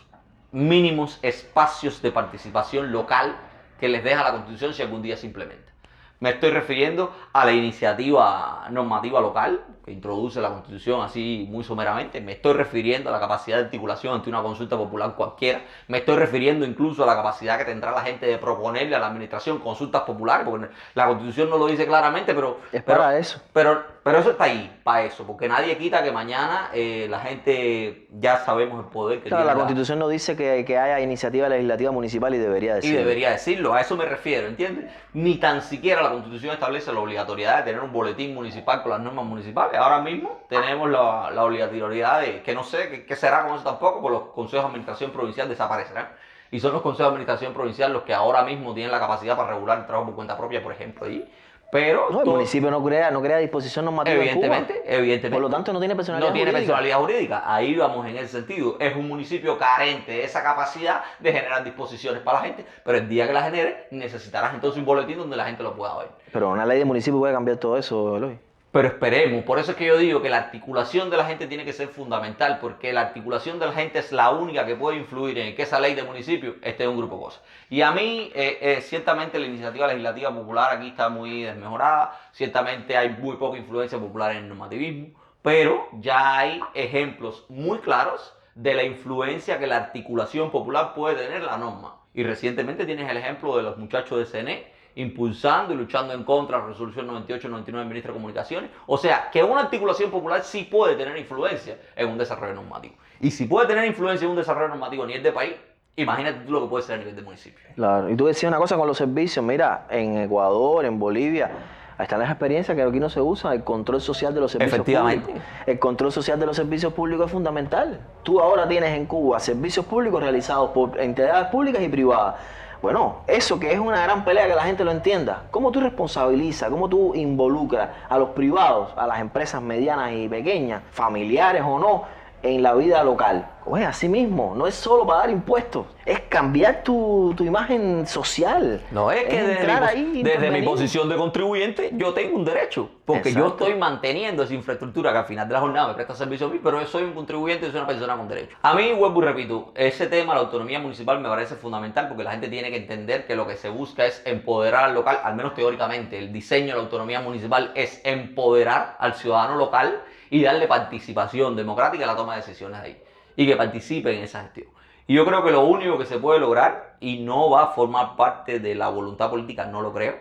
mínimos 0.52 1.18
espacios 1.22 2.00
de 2.02 2.12
participación 2.12 2.92
local 2.92 3.36
que 3.78 3.88
les 3.88 4.04
deja 4.04 4.22
la 4.22 4.32
Constitución 4.32 4.74
si 4.74 4.82
algún 4.82 5.02
día 5.02 5.16
se 5.16 5.26
implementa. 5.26 5.72
Me 6.20 6.30
estoy 6.30 6.50
refiriendo 6.50 7.14
a 7.32 7.44
la 7.44 7.52
iniciativa 7.52 8.66
normativa 8.70 9.20
local, 9.20 9.60
que 9.84 9.92
introduce 9.92 10.40
la 10.40 10.48
Constitución 10.48 11.02
así 11.02 11.46
muy 11.50 11.62
someramente. 11.62 12.20
Me 12.20 12.32
estoy 12.32 12.54
refiriendo 12.54 13.10
a 13.10 13.12
la 13.12 13.20
capacidad 13.20 13.58
de 13.58 13.64
articulación 13.64 14.14
ante 14.14 14.30
una 14.30 14.42
consulta 14.42 14.76
popular 14.76 15.14
cualquiera. 15.14 15.60
Me 15.88 15.98
estoy 15.98 16.16
refiriendo 16.16 16.64
incluso 16.64 17.04
a 17.04 17.06
la 17.06 17.14
capacidad 17.14 17.58
que 17.58 17.64
tendrá 17.64 17.90
la 17.90 18.00
gente 18.00 18.24
de 18.26 18.38
proponerle 18.38 18.96
a 18.96 18.98
la 18.98 19.08
administración 19.08 19.58
consultas 19.58 20.02
populares, 20.02 20.46
porque 20.48 20.68
la 20.94 21.06
Constitución 21.06 21.50
no 21.50 21.58
lo 21.58 21.66
dice 21.66 21.86
claramente, 21.86 22.34
pero... 22.34 22.60
Es 22.72 22.82
pero- 22.82 23.10
eso. 23.10 23.40
Pero, 23.52 23.82
pero 24.02 24.18
eso 24.18 24.30
está 24.30 24.44
ahí, 24.44 24.80
para 24.82 25.02
eso, 25.04 25.26
porque 25.26 25.48
nadie 25.48 25.76
quita 25.76 26.02
que 26.02 26.12
mañana 26.12 26.70
eh, 26.72 27.06
la 27.10 27.20
gente 27.20 28.06
ya 28.10 28.38
sabemos 28.38 28.84
el 28.84 28.90
poder 28.90 29.20
que 29.22 29.28
Claro, 29.28 29.44
la 29.44 29.52
tiene 29.52 29.60
Constitución 29.66 29.98
no 29.98 30.08
dice 30.08 30.36
que, 30.36 30.64
que 30.64 30.78
haya 30.78 31.00
iniciativa 31.00 31.48
legislativa 31.48 31.90
municipal 31.90 32.34
y 32.34 32.38
debería 32.38 32.72
y 32.72 32.76
decirlo. 32.76 32.98
debería 32.98 33.30
decirlo, 33.30 33.74
a 33.74 33.80
eso 33.80 33.96
me 33.96 34.06
refiero, 34.06 34.46
¿entiendes? 34.46 34.90
Ni 35.12 35.36
tan 35.36 35.62
siquiera 35.62 36.02
la 36.02 36.10
Constitución 36.10 36.54
establece 36.54 36.92
la 36.92 37.00
obligatoriedad 37.00 37.58
de 37.58 37.62
tener 37.64 37.80
un 37.80 37.92
boletín 37.92 38.34
municipal 38.34 38.82
con 38.82 38.90
las 38.90 39.00
normas 39.00 39.24
municipales. 39.24 39.73
Ahora 39.76 40.00
mismo 40.00 40.40
tenemos 40.48 40.90
la, 40.90 41.30
la 41.30 41.44
obligatoriedad 41.44 42.20
de, 42.20 42.42
que 42.42 42.54
no 42.54 42.62
sé 42.64 43.04
qué, 43.06 43.16
será 43.16 43.46
con 43.46 43.54
eso 43.56 43.64
tampoco, 43.64 44.00
porque 44.00 44.18
los 44.18 44.28
consejos 44.34 44.64
de 44.64 44.68
administración 44.68 45.10
provincial 45.10 45.48
desaparecerán. 45.48 46.08
Y 46.50 46.60
son 46.60 46.72
los 46.72 46.82
consejos 46.82 47.06
de 47.12 47.14
administración 47.14 47.52
provincial 47.52 47.92
los 47.92 48.02
que 48.02 48.14
ahora 48.14 48.44
mismo 48.44 48.74
tienen 48.74 48.92
la 48.92 49.00
capacidad 49.00 49.36
para 49.36 49.50
regular 49.54 49.78
el 49.78 49.86
trabajo 49.86 50.06
por 50.06 50.14
cuenta 50.14 50.36
propia, 50.36 50.62
por 50.62 50.72
ejemplo. 50.72 51.06
ahí. 51.06 51.28
Pero 51.72 52.06
No, 52.10 52.18
el 52.20 52.24
todo- 52.24 52.34
municipio 52.36 52.70
no 52.70 52.84
crea, 52.84 53.10
no 53.10 53.20
crea 53.20 53.38
disposición 53.38 53.86
normativa 53.86 54.14
en 54.22 54.34
Cuba. 54.36 54.46
Evidentemente, 54.46 54.82
evidentemente. 54.86 55.34
Por 55.34 55.42
lo 55.42 55.50
tanto, 55.50 55.72
no 55.72 55.80
tiene 55.80 55.96
personalidad 55.96 56.28
No 56.28 56.32
tiene 56.32 56.52
jurídica. 56.52 56.72
personalidad 56.72 56.98
jurídica. 57.00 57.42
Ahí 57.52 57.74
vamos 57.74 58.06
en 58.06 58.16
ese 58.18 58.28
sentido. 58.28 58.76
Es 58.78 58.94
un 58.94 59.08
municipio 59.08 59.58
carente 59.58 60.12
de 60.12 60.22
esa 60.22 60.44
capacidad 60.44 61.02
de 61.18 61.32
generar 61.32 61.64
disposiciones 61.64 62.20
para 62.22 62.38
la 62.38 62.44
gente, 62.44 62.64
pero 62.84 62.98
el 62.98 63.08
día 63.08 63.26
que 63.26 63.32
la 63.32 63.42
genere, 63.42 63.88
necesitarás 63.90 64.54
entonces 64.54 64.78
un 64.78 64.84
boletín 64.84 65.18
donde 65.18 65.36
la 65.36 65.46
gente 65.46 65.64
lo 65.64 65.74
pueda 65.74 65.98
ver. 65.98 66.08
Pero 66.32 66.50
una 66.50 66.64
ley 66.64 66.78
de 66.78 66.84
municipio 66.84 67.18
puede 67.18 67.32
cambiar 67.34 67.56
todo 67.56 67.76
eso, 67.76 68.16
Eloy. 68.18 68.38
Pero 68.74 68.88
esperemos, 68.88 69.44
por 69.44 69.60
eso 69.60 69.70
es 69.70 69.76
que 69.76 69.86
yo 69.86 69.96
digo 69.96 70.20
que 70.20 70.28
la 70.28 70.38
articulación 70.38 71.08
de 71.08 71.16
la 71.16 71.26
gente 71.26 71.46
tiene 71.46 71.64
que 71.64 71.72
ser 71.72 71.86
fundamental, 71.86 72.58
porque 72.60 72.92
la 72.92 73.02
articulación 73.02 73.60
de 73.60 73.66
la 73.66 73.72
gente 73.72 74.00
es 74.00 74.10
la 74.10 74.30
única 74.30 74.66
que 74.66 74.74
puede 74.74 74.98
influir 74.98 75.38
en 75.38 75.54
que 75.54 75.62
esa 75.62 75.78
ley 75.78 75.94
de 75.94 76.02
municipio 76.02 76.56
esté 76.60 76.82
en 76.82 76.90
un 76.90 76.96
grupo 76.96 77.14
de 77.14 77.22
cosas. 77.22 77.42
Y 77.70 77.82
a 77.82 77.92
mí, 77.92 78.32
eh, 78.34 78.58
eh, 78.60 78.80
ciertamente 78.80 79.38
la 79.38 79.46
iniciativa 79.46 79.86
legislativa 79.86 80.34
popular 80.34 80.76
aquí 80.76 80.88
está 80.88 81.08
muy 81.08 81.44
desmejorada, 81.44 82.18
ciertamente 82.32 82.96
hay 82.96 83.10
muy 83.10 83.36
poca 83.36 83.58
influencia 83.58 83.96
popular 83.96 84.32
en 84.32 84.38
el 84.38 84.48
normativismo, 84.48 85.20
pero 85.40 85.86
ya 86.00 86.36
hay 86.36 86.60
ejemplos 86.74 87.46
muy 87.48 87.78
claros 87.78 88.34
de 88.56 88.74
la 88.74 88.82
influencia 88.82 89.60
que 89.60 89.68
la 89.68 89.76
articulación 89.76 90.50
popular 90.50 90.94
puede 90.94 91.14
tener 91.14 91.42
en 91.42 91.46
la 91.46 91.58
norma. 91.58 92.00
Y 92.12 92.24
recientemente 92.24 92.86
tienes 92.86 93.08
el 93.08 93.18
ejemplo 93.18 93.56
de 93.56 93.62
los 93.62 93.76
muchachos 93.76 94.18
de 94.18 94.26
CNE 94.26 94.73
impulsando 94.96 95.74
y 95.74 95.76
luchando 95.76 96.12
en 96.14 96.24
contra 96.24 96.58
de 96.58 96.62
la 96.62 96.68
resolución 96.68 97.08
98-99 97.08 97.64
del 97.64 97.86
ministro 97.86 98.12
de 98.12 98.18
Comunicaciones. 98.18 98.70
O 98.86 98.96
sea, 98.96 99.28
que 99.30 99.42
una 99.42 99.62
articulación 99.62 100.10
popular 100.10 100.42
sí 100.42 100.68
puede 100.70 100.96
tener 100.96 101.16
influencia 101.16 101.78
en 101.96 102.08
un 102.08 102.18
desarrollo 102.18 102.54
normativo. 102.54 102.94
Y 103.20 103.30
si 103.30 103.46
puede 103.46 103.66
tener 103.66 103.84
influencia 103.86 104.24
en 104.24 104.30
un 104.30 104.36
desarrollo 104.36 104.68
normativo 104.68 105.04
a 105.04 105.06
nivel 105.06 105.22
de 105.22 105.32
país, 105.32 105.54
imagínate 105.96 106.40
tú 106.46 106.52
lo 106.52 106.62
que 106.62 106.68
puede 106.68 106.84
ser 106.84 106.96
a 106.96 106.98
nivel 106.98 107.16
de 107.16 107.22
municipio. 107.22 107.64
Claro. 107.74 108.10
Y 108.10 108.16
tú 108.16 108.26
decías 108.26 108.50
una 108.50 108.58
cosa 108.58 108.76
con 108.76 108.86
los 108.86 108.98
servicios. 108.98 109.44
Mira, 109.44 109.86
en 109.90 110.18
Ecuador, 110.18 110.84
en 110.84 110.98
Bolivia, 110.98 111.50
ahí 111.96 112.04
están 112.04 112.20
las 112.20 112.30
experiencias 112.30 112.76
que 112.76 112.82
aquí 112.82 113.00
no 113.00 113.10
se 113.10 113.20
usan. 113.20 113.52
El 113.52 113.64
control 113.64 114.00
social 114.00 114.34
de 114.34 114.40
los 114.40 114.52
servicios 114.52 114.74
Efectivamente. 114.74 115.26
públicos. 115.26 115.48
El 115.66 115.78
control 115.78 116.12
social 116.12 116.38
de 116.38 116.46
los 116.46 116.56
servicios 116.56 116.92
públicos 116.92 117.26
es 117.26 117.32
fundamental. 117.32 118.00
Tú 118.22 118.40
ahora 118.40 118.68
tienes 118.68 118.90
en 118.90 119.06
Cuba 119.06 119.40
servicios 119.40 119.86
públicos 119.86 120.22
realizados 120.22 120.70
por 120.70 121.00
entidades 121.00 121.48
públicas 121.48 121.82
y 121.82 121.88
privadas. 121.88 122.36
Bueno, 122.84 123.20
eso 123.26 123.58
que 123.58 123.72
es 123.72 123.78
una 123.78 124.02
gran 124.02 124.26
pelea 124.26 124.46
que 124.46 124.54
la 124.54 124.64
gente 124.64 124.84
lo 124.84 124.90
entienda. 124.90 125.44
¿Cómo 125.50 125.72
tú 125.72 125.80
responsabilizas, 125.80 126.68
cómo 126.68 126.86
tú 126.86 127.14
involucras 127.14 127.88
a 128.10 128.18
los 128.18 128.28
privados, 128.32 128.90
a 128.94 129.06
las 129.06 129.20
empresas 129.20 129.62
medianas 129.62 130.12
y 130.12 130.28
pequeñas, 130.28 130.82
familiares 130.90 131.62
o 131.64 131.78
no, 131.78 132.02
en 132.44 132.62
la 132.62 132.74
vida 132.74 133.02
local? 133.02 133.48
Oye, 133.66 133.86
así 133.86 134.10
mismo, 134.10 134.52
no 134.54 134.66
es 134.66 134.74
solo 134.74 135.06
para 135.06 135.20
dar 135.20 135.30
impuestos, 135.30 135.86
es 136.04 136.20
cambiar 136.28 136.82
tu, 136.84 137.32
tu 137.34 137.44
imagen 137.44 138.06
social. 138.06 138.82
No 138.90 139.10
es 139.10 139.24
que 139.24 139.42
desde, 139.42 139.64
mi, 139.64 139.72
ahí, 139.72 140.22
desde 140.22 140.50
mi 140.50 140.60
posición 140.60 141.08
de 141.08 141.16
contribuyente 141.16 141.90
yo 141.94 142.12
tengo 142.12 142.36
un 142.36 142.44
derecho, 142.44 142.90
porque 143.06 143.32
yo 143.32 143.48
estoy 143.48 143.74
manteniendo 143.74 144.42
esa 144.42 144.52
infraestructura 144.52 145.12
que 145.12 145.18
al 145.18 145.24
final 145.24 145.48
de 145.48 145.54
la 145.54 145.60
jornada 145.60 145.88
me 145.88 145.94
presta 145.94 146.14
servicio 146.14 146.46
a 146.46 146.50
mí, 146.50 146.60
pero 146.62 146.78
yo 146.78 146.86
soy 146.86 147.04
un 147.04 147.14
contribuyente 147.14 147.66
y 147.66 147.70
soy 147.70 147.78
una 147.78 147.86
persona 147.86 148.18
con 148.18 148.28
derecho. 148.28 148.54
A 148.60 148.74
mí, 148.74 148.92
vuelvo 148.92 149.22
y 149.22 149.24
repito, 149.24 149.72
ese 149.74 150.08
tema, 150.08 150.34
la 150.34 150.40
autonomía 150.40 150.78
municipal, 150.78 151.18
me 151.20 151.28
parece 151.30 151.54
fundamental 151.54 152.08
porque 152.08 152.22
la 152.22 152.32
gente 152.32 152.48
tiene 152.48 152.70
que 152.70 152.76
entender 152.76 153.26
que 153.26 153.34
lo 153.34 153.46
que 153.46 153.56
se 153.56 153.70
busca 153.70 154.04
es 154.04 154.20
empoderar 154.26 154.84
al 154.84 154.94
local, 154.94 155.20
al 155.24 155.36
menos 155.36 155.54
teóricamente, 155.54 156.18
el 156.18 156.34
diseño 156.34 156.66
de 156.66 156.74
la 156.74 156.82
autonomía 156.82 157.22
municipal 157.22 157.72
es 157.74 158.02
empoderar 158.04 158.96
al 159.00 159.14
ciudadano 159.14 159.56
local 159.56 160.02
y 160.30 160.42
darle 160.42 160.66
participación 160.66 161.56
democrática 161.56 162.04
en 162.04 162.08
la 162.08 162.16
toma 162.16 162.34
de 162.34 162.42
decisiones 162.42 162.80
ahí 162.80 163.02
y 163.36 163.46
que 163.46 163.56
participe 163.56 164.16
en 164.16 164.24
esa 164.24 164.42
gestión. 164.42 164.68
Y 165.06 165.14
yo 165.14 165.26
creo 165.26 165.44
que 165.44 165.50
lo 165.50 165.64
único 165.64 165.98
que 165.98 166.06
se 166.06 166.18
puede 166.18 166.40
lograr 166.40 166.96
y 167.00 167.18
no 167.18 167.50
va 167.50 167.64
a 167.64 167.66
formar 167.68 168.16
parte 168.16 168.58
de 168.58 168.74
la 168.74 168.88
voluntad 168.88 169.30
política, 169.30 169.66
no 169.66 169.82
lo 169.82 169.92
creo. 169.92 170.16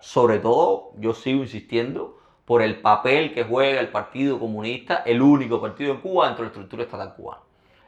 Sobre 0.00 0.38
todo, 0.38 0.90
yo 0.98 1.14
sigo 1.14 1.42
insistiendo 1.42 2.18
por 2.44 2.60
el 2.60 2.80
papel 2.80 3.32
que 3.32 3.44
juega 3.44 3.80
el 3.80 3.88
Partido 3.88 4.38
Comunista, 4.38 5.02
el 5.06 5.22
único 5.22 5.60
partido 5.60 5.94
en 5.94 6.00
Cuba 6.00 6.26
dentro 6.26 6.42
de 6.42 6.48
la 6.48 6.52
estructura 6.52 6.82
estatal 6.82 7.14
cubana. 7.14 7.40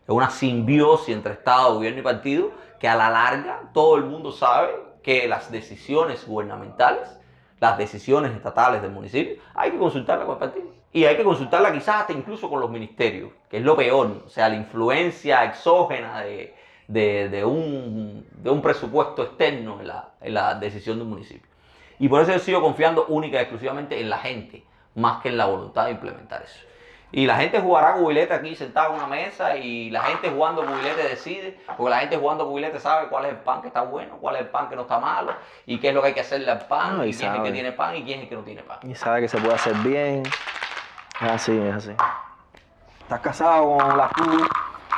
Es 0.04 0.10
una 0.14 0.30
simbiosis 0.30 1.14
entre 1.14 1.32
Estado, 1.32 1.74
gobierno 1.74 2.00
y 2.00 2.02
partido 2.02 2.50
que 2.78 2.88
a 2.88 2.94
la 2.94 3.10
larga 3.10 3.70
todo 3.74 3.96
el 3.96 4.04
mundo 4.04 4.30
sabe 4.30 4.70
que 5.02 5.26
las 5.26 5.50
decisiones 5.50 6.26
gubernamentales, 6.26 7.08
las 7.58 7.76
decisiones 7.76 8.32
estatales 8.32 8.82
del 8.82 8.92
municipio, 8.92 9.36
hay 9.54 9.72
que 9.72 9.78
consultarlas 9.78 10.26
con 10.26 10.34
el 10.34 10.38
partido. 10.38 10.66
Y 10.96 11.04
hay 11.04 11.14
que 11.18 11.24
consultarla 11.24 11.72
quizás 11.72 11.96
hasta 12.00 12.14
incluso 12.14 12.48
con 12.48 12.58
los 12.58 12.70
ministerios, 12.70 13.30
que 13.50 13.58
es 13.58 13.62
lo 13.62 13.76
peor. 13.76 14.22
O 14.24 14.30
sea, 14.30 14.48
la 14.48 14.54
influencia 14.56 15.44
exógena 15.44 16.22
de, 16.22 16.54
de- 16.88 17.28
de 17.28 17.44
un, 17.44 18.26
de 18.32 18.48
un 18.48 18.62
presupuesto 18.62 19.22
externo 19.24 19.78
en 19.80 19.88
la, 19.88 20.08
en 20.22 20.32
la 20.32 20.54
decisión 20.54 20.96
de 20.96 21.02
un 21.04 21.10
municipio. 21.10 21.50
Y 21.98 22.08
por 22.08 22.22
eso 22.22 22.32
yo 22.32 22.38
sigo 22.38 22.62
confiando 22.62 23.04
única 23.08 23.36
y 23.36 23.40
exclusivamente 23.40 24.00
en 24.00 24.08
la 24.08 24.16
gente, 24.16 24.64
más 24.94 25.20
que 25.20 25.28
en 25.28 25.36
la 25.36 25.44
voluntad 25.44 25.84
de 25.84 25.90
implementar 25.90 26.40
eso. 26.42 26.60
Y 27.12 27.26
la 27.26 27.36
gente 27.36 27.60
jugará 27.60 27.92
cubilete 27.94 28.32
aquí 28.32 28.54
sentada 28.56 28.88
en 28.88 28.94
una 28.94 29.06
mesa 29.06 29.54
y 29.56 29.90
la 29.90 30.02
gente 30.02 30.30
jugando 30.30 30.64
cubilete 30.64 31.02
decide, 31.08 31.58
porque 31.76 31.90
la 31.90 31.98
gente 32.00 32.16
jugando 32.16 32.46
cubilete 32.48 32.80
sabe 32.80 33.08
cuál 33.08 33.26
es 33.26 33.32
el 33.32 33.36
pan 33.38 33.60
que 33.60 33.68
está 33.68 33.82
bueno, 33.82 34.16
cuál 34.18 34.36
es 34.36 34.40
el 34.42 34.48
pan 34.48 34.68
que 34.70 34.76
no 34.76 34.82
está 34.82 34.98
malo, 34.98 35.32
y 35.66 35.78
qué 35.78 35.88
es 35.90 35.94
lo 35.94 36.00
que 36.00 36.08
hay 36.08 36.14
que 36.14 36.20
hacerle 36.20 36.50
al 36.50 36.66
pan, 36.66 36.96
No, 36.96 37.04
y 37.04 37.10
y 37.10 37.12
quién 37.14 37.32
es 37.32 37.36
el 37.38 37.42
que 37.44 37.52
tiene 37.52 37.72
pan 37.72 37.96
y 37.96 38.02
quién 38.02 38.18
es 38.18 38.22
el 38.24 38.28
que 38.30 38.34
no 38.34 38.42
tiene 38.42 38.62
pan. 38.62 38.78
Y 38.82 38.94
sabe 38.94 39.20
que 39.20 39.28
se 39.28 39.36
puede 39.38 39.54
hacer 39.54 39.74
bien. 39.84 40.22
Es 41.20 41.30
así, 41.30 41.56
es 41.58 41.74
así. 41.74 41.90
¿Estás 43.00 43.20
casado 43.20 43.76
con 43.78 43.96
las 43.96 44.10
Q? 44.12 44.22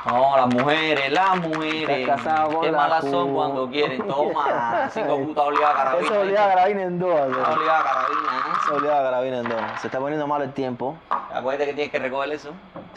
No, 0.07 0.37
las 0.37 0.46
mujeres, 0.54 1.12
las 1.12 1.37
mujeres. 1.40 1.90
Estás 2.00 2.16
casado 2.24 2.50
con 2.52 2.61
Qué 2.62 2.72
la 2.72 2.78
malas 2.78 3.04
son 3.04 3.35
cuando 3.35 3.68
quieren. 3.68 4.07
Toma, 4.07 4.88
cinco 4.90 5.18
putas 5.18 5.44
obligadas 5.46 5.74
a 5.74 5.78
carabina. 5.85 6.07
Eso 6.11 6.20
olía 6.20 6.44
a 6.44 6.48
carabina 6.48 6.83
en 6.83 6.98
dos. 6.98 7.20
Está 7.37 7.52
obligada 7.52 7.78
a 7.78 7.83
carabina. 7.83 8.31
Eso 8.64 8.74
olía 8.74 8.98
a 8.98 9.02
carabina 9.02 9.38
en 9.38 9.48
dos. 9.48 9.61
Se 9.81 9.87
está 9.88 9.98
poniendo 9.98 10.26
mal 10.26 10.42
el 10.42 10.52
tiempo. 10.52 10.96
¿eh? 11.11 11.14
Acuérdate 11.35 11.66
que 11.66 11.74
tienes 11.74 11.92
que 11.92 11.98
recoger 11.98 12.33
eso. 12.33 12.50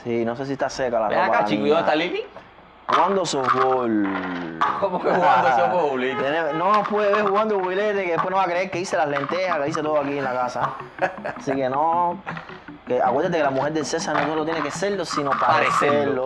Sí, 0.03 0.23
no 0.25 0.35
sé 0.35 0.45
si 0.45 0.53
está 0.53 0.69
seca 0.69 0.99
la 0.99 1.07
Ven 1.09 1.17
ropa. 1.19 1.27
acá, 1.27 1.41
la 1.41 1.45
chico, 1.47 1.61
¿y 1.61 1.63
niña. 1.65 1.75
dónde 1.75 1.91
está 1.91 1.95
Lili? 1.95 2.23
Jugando 2.87 3.25
softball. 3.25 4.59
¿Cómo 4.79 5.01
que 5.01 5.09
jugando 5.11 5.49
softball? 5.49 5.99
Tenemos- 6.01 6.53
No 6.53 6.73
nos 6.73 6.87
puede 6.87 7.13
ver 7.13 7.25
jugando 7.25 7.59
jubilete 7.59 8.03
que 8.05 8.11
después 8.11 8.29
no 8.31 8.37
va 8.37 8.43
a 8.43 8.47
creer 8.47 8.71
que 8.71 8.79
hice 8.79 8.95
las 8.97 9.07
lentejas, 9.07 9.59
que 9.59 9.69
hice 9.69 9.81
todo 9.81 9.99
aquí 9.99 10.17
en 10.17 10.23
la 10.23 10.33
casa. 10.33 10.69
Así 11.37 11.53
que 11.53 11.69
no. 11.69 12.17
Que 12.91 13.01
acuérdate 13.01 13.37
que 13.37 13.43
la 13.43 13.51
mujer 13.51 13.71
del 13.71 13.85
César 13.85 14.13
no 14.21 14.27
solo 14.27 14.43
tiene 14.43 14.61
que 14.61 14.69
serlo, 14.69 15.05
sino 15.05 15.31
parecerlo. 15.31 16.25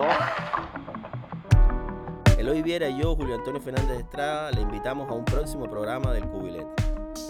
Eloy 2.36 2.60
Viera 2.60 2.88
y 2.88 2.98
yo, 2.98 3.14
Julio 3.14 3.36
Antonio 3.36 3.60
Fernández 3.60 4.00
Estrada, 4.00 4.50
le 4.50 4.62
invitamos 4.62 5.08
a 5.08 5.12
un 5.12 5.24
próximo 5.24 5.70
programa 5.70 6.10
del 6.10 6.26
Cubilete. 6.26 6.66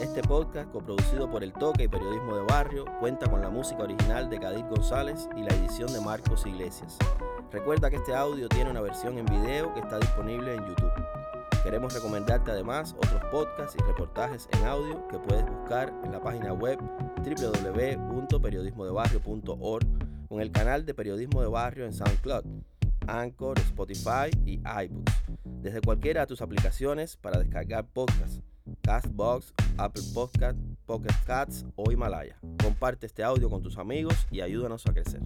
Este 0.01 0.23
podcast, 0.23 0.71
coproducido 0.73 1.31
por 1.31 1.45
El 1.45 1.53
Toque 1.53 1.83
y 1.83 1.89
Periodismo 1.89 2.35
de 2.35 2.45
Barrio, 2.45 2.87
cuenta 2.99 3.31
con 3.31 3.43
la 3.43 3.51
música 3.51 3.83
original 3.83 4.31
de 4.31 4.41
Kadir 4.41 4.65
González 4.71 5.29
y 5.37 5.43
la 5.43 5.51
edición 5.51 5.93
de 5.93 6.01
Marcos 6.01 6.47
Iglesias. 6.47 6.97
Recuerda 7.53 7.91
que 7.91 7.97
este 7.97 8.15
audio 8.15 8.49
tiene 8.49 8.71
una 8.71 8.81
versión 8.81 9.19
en 9.19 9.27
video 9.27 9.75
que 9.75 9.81
está 9.81 9.99
disponible 9.99 10.55
en 10.55 10.67
YouTube. 10.67 11.06
Queremos 11.67 11.93
recomendarte 11.93 12.53
además 12.53 12.95
otros 12.97 13.21
podcasts 13.33 13.77
y 13.77 13.83
reportajes 13.83 14.49
en 14.53 14.65
audio 14.67 15.09
que 15.09 15.19
puedes 15.19 15.45
buscar 15.45 15.93
en 16.05 16.13
la 16.13 16.23
página 16.23 16.53
web 16.53 16.79
www.periodismodebarrio.org 17.25 19.85
o 20.29 20.35
en 20.37 20.41
el 20.41 20.53
canal 20.53 20.87
de 20.87 20.95
Periodismo 20.95 21.43
de 21.43 21.49
Barrio 21.49 21.85
en 21.85 21.93
SoundCloud. 21.93 22.45
Anchor, 23.09 23.59
Spotify 23.59 24.31
y 24.45 24.61
iBooks. 24.61 25.13
Desde 25.61 25.81
cualquiera 25.81 26.21
de 26.21 26.29
tus 26.29 26.41
aplicaciones 26.41 27.17
para 27.17 27.41
descargar 27.41 27.85
podcasts, 27.85 28.41
Castbox, 28.83 29.53
Apple 29.77 30.05
Podcast, 30.15 30.57
Pocket 30.87 31.17
Cats 31.27 31.67
o 31.75 31.91
Himalaya. 31.91 32.39
Comparte 32.63 33.07
este 33.07 33.25
audio 33.25 33.51
con 33.51 33.65
tus 33.65 33.77
amigos 33.77 34.15
y 34.31 34.41
ayúdanos 34.41 34.87
a 34.87 34.93
crecer. 34.93 35.23